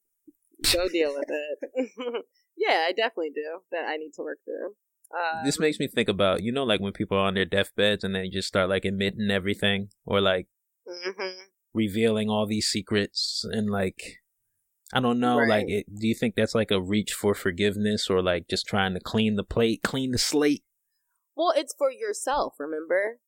[0.75, 2.25] Go deal with it.
[2.57, 3.61] yeah, I definitely do.
[3.71, 4.75] That I need to work through.
[5.15, 8.03] Um, this makes me think about you know like when people are on their deathbeds
[8.03, 10.49] and they just start like admitting everything or like
[10.89, 11.35] mhm.
[11.75, 14.23] revealing all these secrets and like
[14.93, 15.49] I don't know Right.
[15.49, 18.95] like it, do you think that's like a reach for forgiveness or like just trying
[18.95, 20.65] to clean the plate, clean the slate?
[21.35, 23.19] Well, it's for yourself, remember?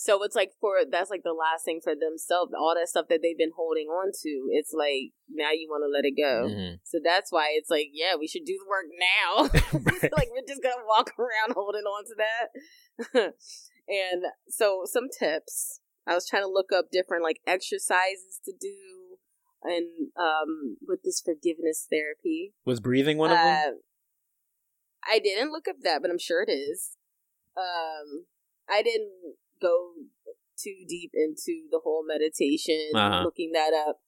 [0.00, 2.52] So it's like for that's like the last thing for themselves.
[2.56, 5.90] All that stuff that they've been holding on to, it's like now you want to
[5.90, 6.46] let it go.
[6.46, 6.78] Mhm.
[6.84, 9.50] So that's why it's like, yeah, we should do the work now.
[10.02, 10.12] Right.
[10.16, 13.34] like we're just gonna walk around holding on to that.
[13.88, 15.80] and so some tips.
[16.06, 19.18] I was trying to look up different like exercises to do
[19.64, 22.54] and um with this forgiveness therapy.
[22.64, 23.74] Was breathing one of them?
[23.74, 26.96] Uh, I didn't look up that, but I'm sure it is.
[27.56, 28.26] Um,
[28.70, 29.92] I didn't go
[30.62, 33.22] too deep into the whole meditation, Uh-huh.
[33.24, 34.00] looking that up.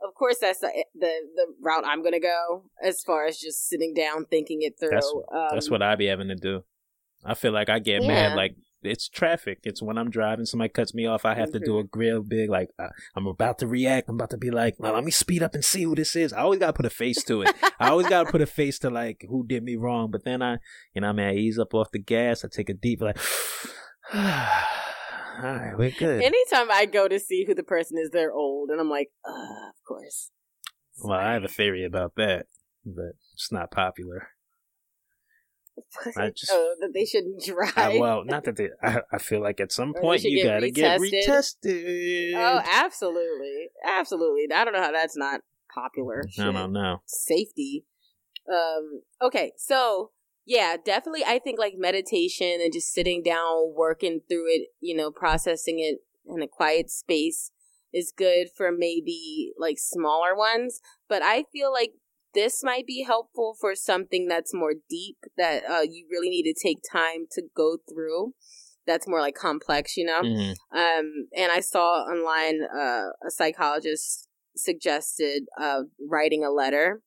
[0.00, 3.94] Of course, that's the, the the route I'm gonna go as far as just sitting
[3.94, 4.90] down, thinking it through.
[4.90, 6.62] That's- um, That's what I'd be having to do.
[7.24, 8.08] I feel like I get Yeah.
[8.08, 9.58] mad like it's traffic.
[9.64, 11.24] It's when I'm driving, somebody cuts me off.
[11.24, 11.98] I have to do a Mm-hmm.
[11.98, 14.08] real big like uh, I'm about to react.
[14.08, 16.32] I'm about to be like, well, let me speed up and see who this is.
[16.32, 17.50] I always gotta put a face to it.
[17.80, 20.12] I always gotta put a face to like who did me wrong.
[20.12, 20.58] But then I,
[20.94, 22.44] you know, I mean, I ease up off the gas.
[22.44, 23.18] I take a deep like,
[25.38, 26.22] all right, we're good.
[26.22, 29.30] Anytime I go to see who the person is, they're old, and I'm like, uh,
[29.68, 30.30] of course.
[31.02, 32.46] well, I have a theory about that,
[32.84, 34.28] but it's not popular.
[36.16, 37.72] I just- oh, that they shouldn't drive.
[37.76, 38.70] I, well, not that they.
[38.82, 42.32] I, I feel like at some point you get gotta get retested.
[42.34, 44.46] oh, absolutely, absolutely.
[44.52, 45.40] I don't know how that's not
[45.72, 46.24] popular.
[46.36, 46.54] No, Shit.
[46.54, 47.02] don't know.
[47.06, 47.84] safety.
[48.52, 50.10] Um, okay, so
[50.48, 55.10] yeah, definitely I think like meditation and just sitting down, working through it, you know,
[55.10, 57.50] processing it in a quiet space
[57.92, 60.80] is good for maybe like smaller ones.
[61.06, 61.92] But I feel like
[62.32, 66.54] this might be helpful for something that's more deep that uh, you really need to
[66.54, 68.32] take time to go through.
[68.86, 70.22] That's more like complex, you know?
[70.22, 70.54] Mhm.
[70.72, 77.02] Um, and I saw online uh, a psychologist suggested uh, writing a letter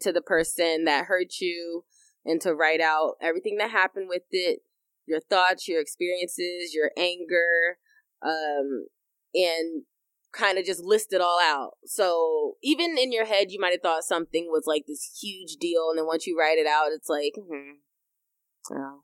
[0.00, 1.84] to the person that hurt you
[2.28, 4.60] and to write out everything that happened with it,
[5.06, 7.78] your thoughts, your experiences, your anger,
[8.22, 8.86] um,
[9.34, 9.84] and
[10.32, 11.72] kind of just list it all out.
[11.86, 15.88] So even in your head, you might have thought something was like this huge deal,
[15.88, 19.00] and then once you write it out, it's like, hmm, oh,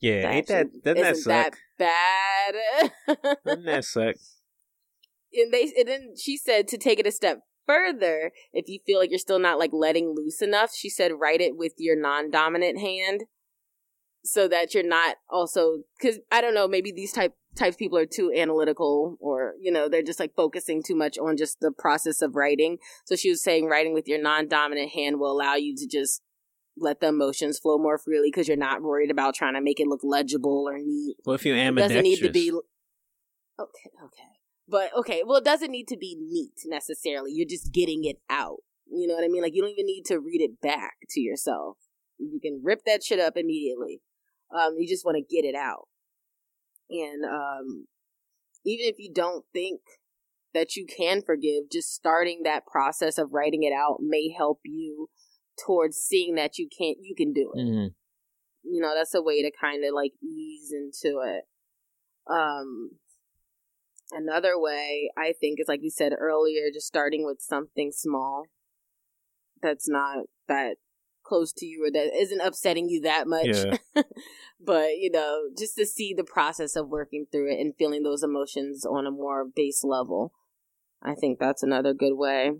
[0.00, 1.56] Yeah, ain't that doesn't that suck?
[1.78, 2.52] that
[3.06, 3.36] bad?
[3.44, 4.14] Doesn't that suck?
[5.36, 8.32] and they and then she said to take it a step further.
[8.52, 11.56] If you feel like you're still not like letting loose enough she said write it
[11.56, 13.24] with your non-dominant hand
[14.24, 17.98] so that you're not also because i don't know maybe these type types of people
[17.98, 21.70] are too analytical or you know they're just like focusing too much on just the
[21.70, 22.78] process of writing.
[23.04, 26.22] So she was saying writing with your non-dominant hand will allow you to just
[26.76, 29.86] let the emotions flow more freely because you're not worried about trying to make it
[29.86, 31.16] look legible or neat.
[31.24, 34.33] Well, if you're it doesn't need to be okay okay
[34.68, 37.32] but okay well it doesn't need to be neat necessarily.
[37.32, 38.58] You're just getting it out.
[38.90, 39.42] You know what i mean?
[39.42, 41.78] Like you don't even need to read it back to yourself.
[42.18, 44.00] You can rip that shit up immediately.
[44.54, 45.88] Um you just want to get it out.
[46.90, 47.86] And um
[48.64, 49.80] even if you don't think
[50.54, 55.08] that you can forgive just starting that process of writing it out may help you
[55.66, 57.60] towards seeing that you can't you can do it.
[57.60, 57.94] Mhm.
[58.62, 61.44] you know that's a way to kind of like ease into it.
[62.30, 62.98] Um
[64.12, 68.44] another way i think is like you said earlier just starting with something small
[69.62, 70.76] that's not that
[71.24, 74.02] close to you or that isn't upsetting you that much Yeah.
[74.60, 78.22] but you know just to see the process of working through it and feeling those
[78.22, 80.32] emotions on a more base level
[81.02, 82.50] i think that's another good way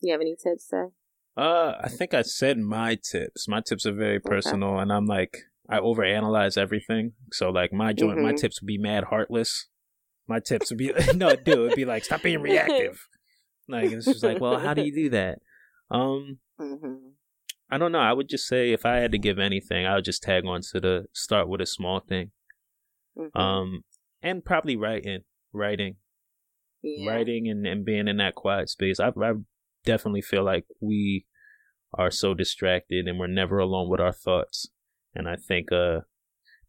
[0.00, 0.90] you have any tips there
[1.36, 3.48] Uh, I think I said my tips.
[3.48, 7.12] My tips are very personal, and I'm like I overanalyze everything.
[7.32, 8.36] So like my joint, my Mhm.
[8.36, 9.68] tips would be mad heartless.
[10.28, 13.06] My tips would be no, do it'd be like stop being reactive.
[13.68, 15.38] Like it's just like, well, how do you do that?
[15.90, 17.08] Um, Mm-hmm.
[17.70, 18.00] I don't know.
[18.00, 20.60] I would just say if I had to give anything, I would just tag on
[20.72, 22.30] to the start with a small thing.
[23.18, 23.38] Mm-hmm.
[23.38, 23.84] Um,
[24.22, 25.20] and probably writing,
[25.52, 25.96] writing,
[26.82, 27.10] yeah.
[27.10, 29.00] writing, and, and being in that quiet space.
[29.00, 29.32] I I
[29.84, 31.26] definitely feel like we
[31.94, 34.68] are so distracted and we're never alone with our thoughts,
[35.14, 36.00] and I think uh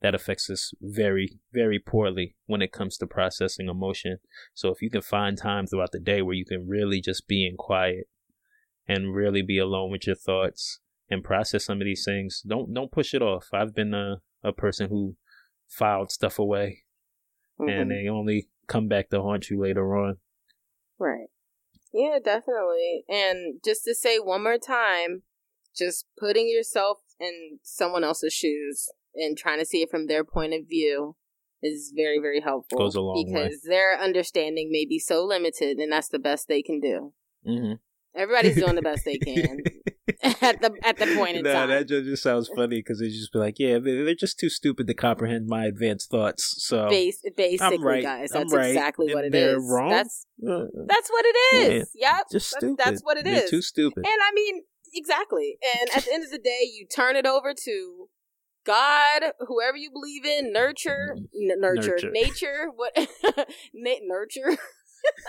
[0.04, 4.18] that affects us very very poorly when it comes to processing emotion.
[4.54, 7.48] So if you can find time throughout the day where you can really just be
[7.48, 8.08] in quiet
[8.88, 10.80] and really be alone with your thoughts
[11.10, 13.48] and process some of these things, don't don't push it off.
[13.52, 15.16] I've been a a person who
[15.68, 16.84] filed stuff away
[17.60, 17.70] Mhm.
[17.72, 20.18] and they only come back to haunt you later on.
[21.00, 21.30] Right.
[21.94, 23.06] Yeah, definitely.
[23.08, 25.24] And just to say one more time,
[25.76, 30.54] just putting yourself in someone else's shoes and trying to see it from their point
[30.54, 31.16] of view
[31.62, 32.78] is very, very helpful.
[32.78, 33.44] Goes a long way.
[33.44, 37.14] because their understanding may be so limited, and that's the best they can do.
[37.48, 37.74] Mm-hmm.
[38.16, 39.60] Everybody's doing the best they can
[40.42, 41.70] at the at the point in nah, time.
[41.70, 44.86] that just, sounds funny because they just be like, yeah, they- they're just too stupid
[44.86, 46.56] to comprehend my advanced thoughts.
[46.64, 48.04] So Bas- basically, right.
[48.04, 48.68] guys, that's right.
[48.68, 49.68] exactly what it they're is.
[49.68, 49.90] wrong?
[49.90, 51.92] That's uh, that's what it is.
[51.96, 52.14] Yep.
[52.32, 52.78] just That's- stupid.
[52.78, 53.50] That's what it They're is.
[53.50, 54.06] Too stupid.
[54.06, 54.62] And I mean,
[54.94, 55.58] exactly.
[55.80, 58.10] And at the end of the day, you turn it over to
[58.66, 61.52] God, whoever you believe in, nurture, mm-hmm.
[61.52, 62.12] n- nurture, Nurture.
[62.12, 62.94] nature, what,
[63.74, 64.58] Na- nurture.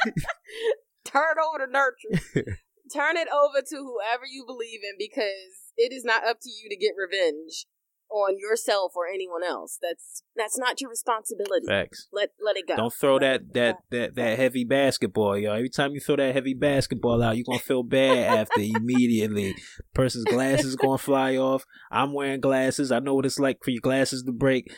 [1.04, 2.56] turn over to nurture.
[2.92, 6.68] turn it over to whoever you believe in because it is not up to you
[6.68, 7.66] to get revenge
[8.14, 9.78] on yourself or anyone else.
[9.82, 11.66] That's that's not your responsibility.
[11.66, 12.08] Facts.
[12.12, 12.76] Let let it go.
[12.76, 15.52] Don't throw Let that that that that heavy basketball, yo.
[15.52, 19.54] Every time you throw that heavy basketball out, you're gonna feel bad after immediately.
[19.94, 21.64] Person's glasses gonna fly off.
[21.90, 22.92] I'm wearing glasses.
[22.92, 24.72] I know what it's like for your glasses to break.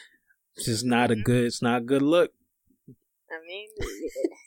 [0.57, 1.25] It's just not a Mhm.
[1.25, 1.45] good.
[1.45, 2.33] It's not a good look.
[3.29, 3.69] I mean,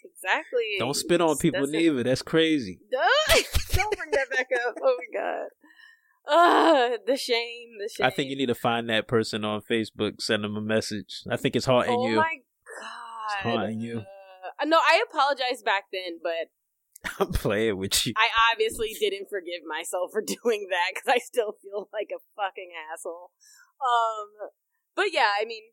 [0.06, 0.64] exactly.
[0.80, 1.78] Don't spit on people That's it.
[1.78, 2.04] neither.
[2.04, 2.80] That's crazy.
[2.92, 4.76] Don't bring that back up.
[4.82, 5.48] Oh my god.
[6.30, 8.06] Ah, the shame, the shame.
[8.06, 10.22] I think you need to find that person on Facebook.
[10.22, 11.24] Send them a message.
[11.30, 12.18] I think it's haunting Oh you.
[12.18, 12.38] Oh my
[12.80, 13.52] god.
[13.52, 14.00] haunting you.
[14.62, 18.14] Uh, no, I apologized back then, but I'm playing with you.
[18.16, 22.72] I obviously didn't forgive myself for doing that because I still feel like a fucking
[22.94, 23.32] asshole.
[23.82, 24.50] Um,
[24.96, 25.64] but yeah, I mean,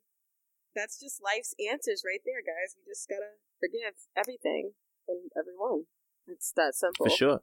[0.74, 2.76] that's just life's answers right there, guys.
[2.76, 4.72] We just gotta forgive everything
[5.08, 5.84] and everyone.
[6.28, 7.06] It's that simple.
[7.06, 7.40] For sure.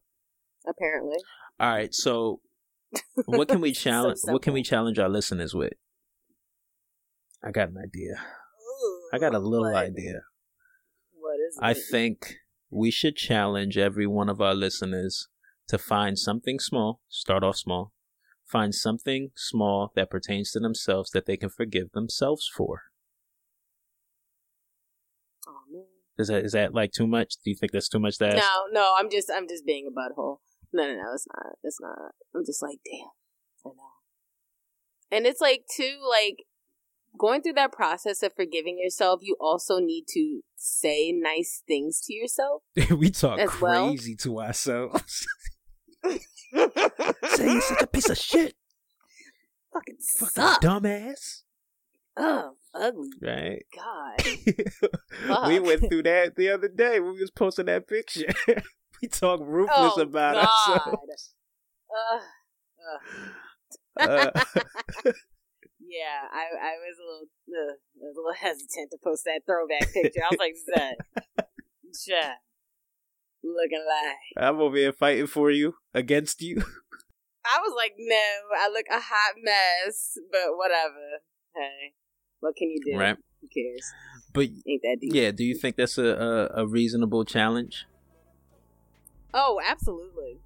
[0.67, 1.17] Apparently.
[1.59, 1.93] All right.
[1.93, 2.39] So,
[3.25, 4.19] what can we So challenge?
[4.25, 5.73] what can we challenge our listeners with?
[7.43, 8.15] I got an idea.
[9.13, 10.21] I got a little What- idea.
[11.13, 11.63] What is it?
[11.63, 12.35] I think
[12.69, 15.27] we should challenge every one of our listeners
[15.67, 17.93] to find something small, start off small,
[18.45, 22.81] find something small that pertains to themselves that they can forgive themselves for.
[25.47, 25.83] Oh man.
[26.17, 27.35] Is that is that like too much?
[27.43, 28.37] Do you think that's too much to ask?
[28.37, 30.37] No, no, I'm just I'm just being a butthole.
[30.73, 31.45] No, no, no, it's not.
[31.63, 31.97] It's not.
[32.35, 33.09] I'm just like, damn.
[33.65, 35.17] I know.
[35.17, 36.37] And it's like too like
[37.17, 42.13] going through that process of forgiving yourself, you also need to say nice things to
[42.13, 42.63] yourself.
[42.97, 43.87] we talk As well.
[43.89, 45.27] crazy to ourselves.
[46.03, 46.19] Say
[46.53, 48.55] you're such a piece of shit,
[49.71, 50.61] fucking fucking suck.
[50.61, 51.43] dumbass.
[52.17, 53.09] Oh, ugly.
[53.21, 53.63] Right?
[53.75, 55.47] God.
[55.47, 58.25] we went through that the other day when we was posting that picture.
[59.03, 60.47] We talk ruthless Oh, about God.
[60.47, 61.33] ourselves.
[61.91, 62.21] Ugh.
[63.99, 64.31] Uh,
[65.85, 70.21] Yeah, I I was a little uh, a little hesitant to post that throwback picture.
[70.25, 70.95] I was like, "Zed,
[72.07, 72.33] yeah,
[73.43, 76.63] looking like." I'm over here fighting for you against you.
[77.45, 78.15] I was like, "No,
[78.57, 81.19] I look a hot mess," but whatever.
[81.55, 81.93] Hey,
[82.39, 82.97] what can you do?
[82.97, 83.17] Right.
[83.41, 83.85] Who cares?
[84.33, 85.13] But Ain't that deep?
[85.13, 87.85] yeah, do you think that's a, a, a reasonable challenge?
[89.33, 90.39] Oh, absolutely.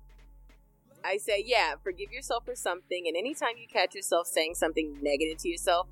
[1.04, 5.38] I say, yeah, forgive yourself for something, and anytime you catch yourself saying something negative
[5.40, 5.88] to yourself,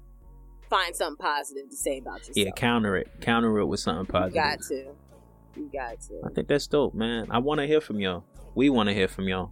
[0.70, 2.38] find something positive to say about yourself.
[2.38, 3.10] Yeah, counter it.
[3.22, 4.34] Counter it with something you positive.
[4.34, 4.86] got to.
[5.56, 6.22] You got to.
[6.26, 7.28] I think that's dope, man.
[7.30, 8.26] I want to hear from y'all.
[8.56, 9.52] We want to hear from y'all.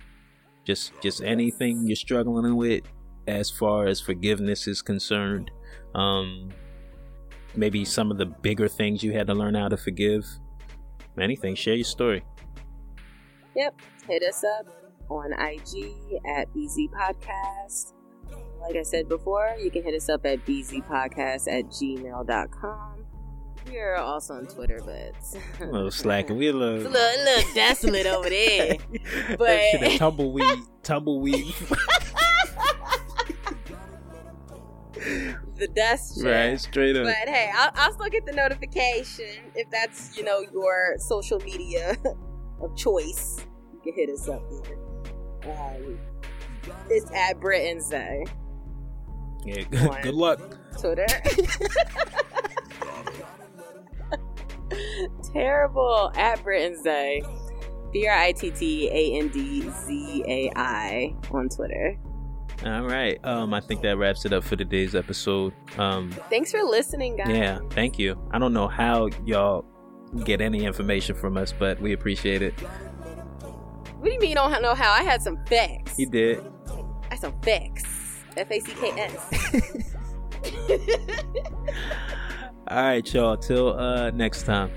[0.66, 2.84] Just just anything you're struggling with
[3.28, 5.52] as far as forgiveness is concerned.
[5.94, 6.50] Um
[7.56, 10.26] maybe some of the bigger things you had to learn how to forgive.
[11.20, 12.24] Anything, share your story.
[13.56, 13.80] Yep.
[14.08, 14.68] Hit us up
[15.10, 17.93] on IG at BZ Podcast.
[18.62, 23.06] Like I said before, you can hit us up at bzpodcast at gmail.com.
[23.68, 25.14] We're also on Twitter, but
[25.62, 26.38] A little slacking.
[26.38, 28.78] We a It's a little, little, a little desolate over there.
[29.38, 31.54] but- tumbleweed tumbleweed.
[35.56, 36.22] the dust.
[36.24, 37.06] Right, straight up.
[37.06, 41.95] But hey, I'll, I'll still get the notification if that's you know your social media
[42.64, 43.45] of choice.
[43.74, 44.78] You can hit us up there.
[45.51, 45.99] Um,
[46.89, 48.24] it's at Britt and Zai.
[49.45, 50.39] Yeah, good, good luck.
[50.80, 51.05] Twitter.
[55.34, 57.22] Terrible at Britt and Zai.
[57.91, 61.97] B R I T T A N D Z A I on Twitter.
[62.66, 63.20] All right.
[63.26, 65.53] Um, I think that wraps it up for today's episode.
[65.78, 67.28] Um, Thanks for listening, guys.
[67.30, 68.18] yeah, thank you.
[68.32, 69.66] I don't know how y'all
[70.26, 72.53] get any information from us, but we appreciate it.
[72.59, 74.91] What do you mean you don't know how?
[74.91, 75.97] I had some facts.
[75.97, 76.43] You did.
[76.70, 77.86] I had some facts.
[78.36, 79.93] F A C K S.
[82.68, 83.38] All right, y'all.
[83.38, 84.72] Till uh next time.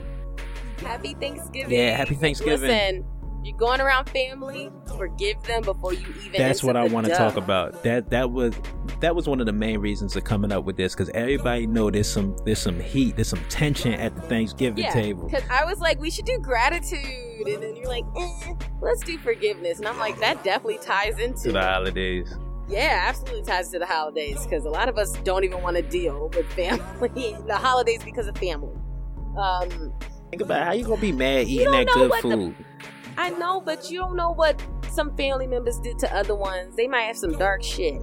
[0.79, 1.73] Happy Thanksgiving.
[1.73, 2.69] Yeah, happy Thanksgiving.
[2.69, 3.05] Listen,
[3.43, 4.71] you're going around family.
[4.97, 6.35] Forgive them before you even.
[6.37, 7.83] That's what I want to talk about.
[7.83, 8.55] That that was
[9.01, 11.91] that was one of the main reasons of coming up with this because everybody know
[11.91, 15.29] there's some there's some heat, there's some tension at the Thanksgiving Yeah, table.
[15.29, 19.19] because I was like, we should do gratitude, and then you're like, eh, let's do
[19.19, 22.35] forgiveness, and I'm like, that definitely ties into To the holidays.
[22.69, 25.83] Yeah, absolutely ties to the holidays because a lot of us don't even want to
[25.83, 28.75] deal with family, the holidays because of family.
[29.39, 29.93] Um,
[30.31, 32.55] Think about how you gonna be mad eating that good what the- food.
[33.19, 36.75] I know, but you don't know what some family members did to other ones.
[36.77, 38.03] They might have some dark shit.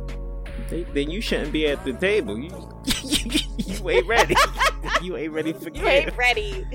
[0.73, 2.37] Then- Then you shouldn't be at the table.
[2.37, 2.51] You
[3.57, 4.35] you ain't ready.
[5.01, 6.65] you ain't ready for You ain't ready.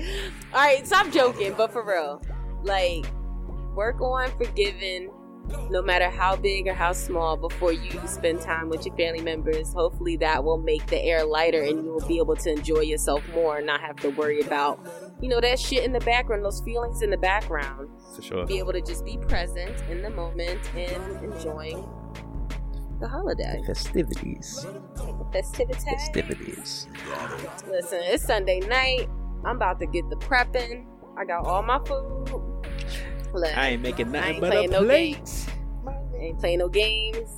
[0.53, 2.21] All right, stop joking, but for real,
[2.63, 3.05] like
[3.75, 5.09] work on forgiving,
[5.69, 9.73] no matter how big or how small, before you spend time with your family members.
[9.73, 13.23] Hopefully, that will make the air lighter, and you will be able to enjoy yourself
[13.33, 14.79] more, and not have to worry about,
[15.21, 17.89] you know, that shit in the background, those feelings in the background.
[18.15, 18.45] For sure.
[18.45, 21.87] Be able to just be present in the moment and enjoying
[22.99, 24.65] the holiday Festivities.
[25.31, 25.83] festivities.
[25.85, 26.87] Festivities.
[27.69, 29.09] Listen, it's Sunday night.
[29.45, 30.85] I'm about to get the prepping.
[31.17, 32.29] I got all my food.
[33.33, 35.15] Look, I ain't making I nothing ain't but a playing no plate.
[35.15, 35.47] games.
[35.87, 37.29] I ain't playing no games.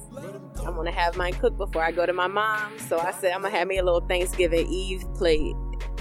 [0.66, 2.78] I'm gonna have mine cooked before I go to my mom.
[2.80, 5.56] So I said I'm gonna have me a little Thanksgiving Eve plate.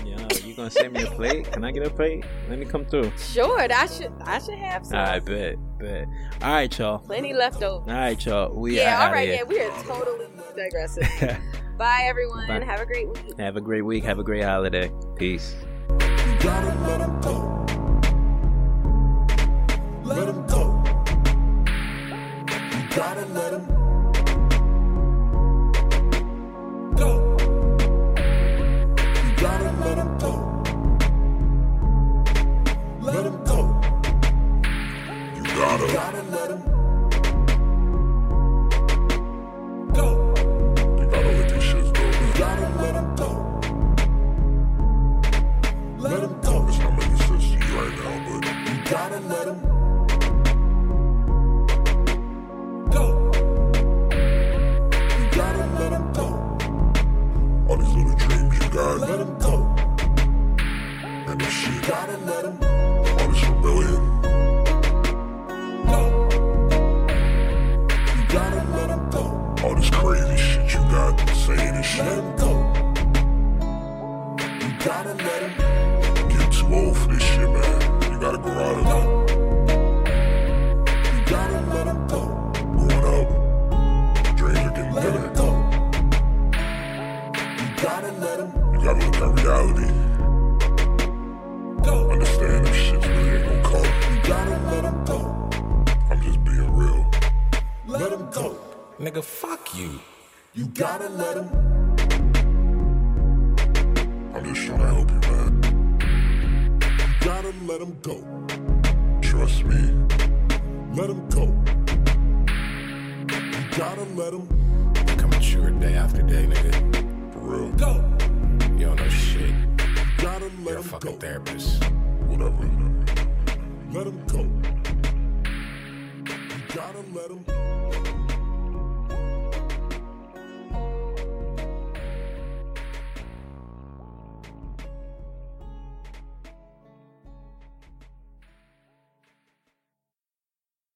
[0.05, 1.51] Yeah, you gonna send me a plate?
[1.53, 2.25] Can I get a plate?
[2.49, 3.13] Let me come through.
[3.19, 4.99] Sure, I should I should have some.
[4.99, 6.07] I bet, bet.
[6.43, 6.99] All right, y'all.
[6.99, 7.89] Plenty left over.
[7.91, 8.55] All right, y'all.
[8.55, 9.35] We yeah, are all here.
[9.35, 10.27] yeah, we are totally
[10.57, 11.09] digressing.
[11.79, 12.47] Bye everyone.
[12.47, 12.65] Bye.
[12.65, 13.39] Have a great week.
[13.39, 14.05] Have a great week.
[14.05, 14.91] Have a great holiday.
[15.17, 15.55] Peace.
[22.97, 23.80] gotta let 'em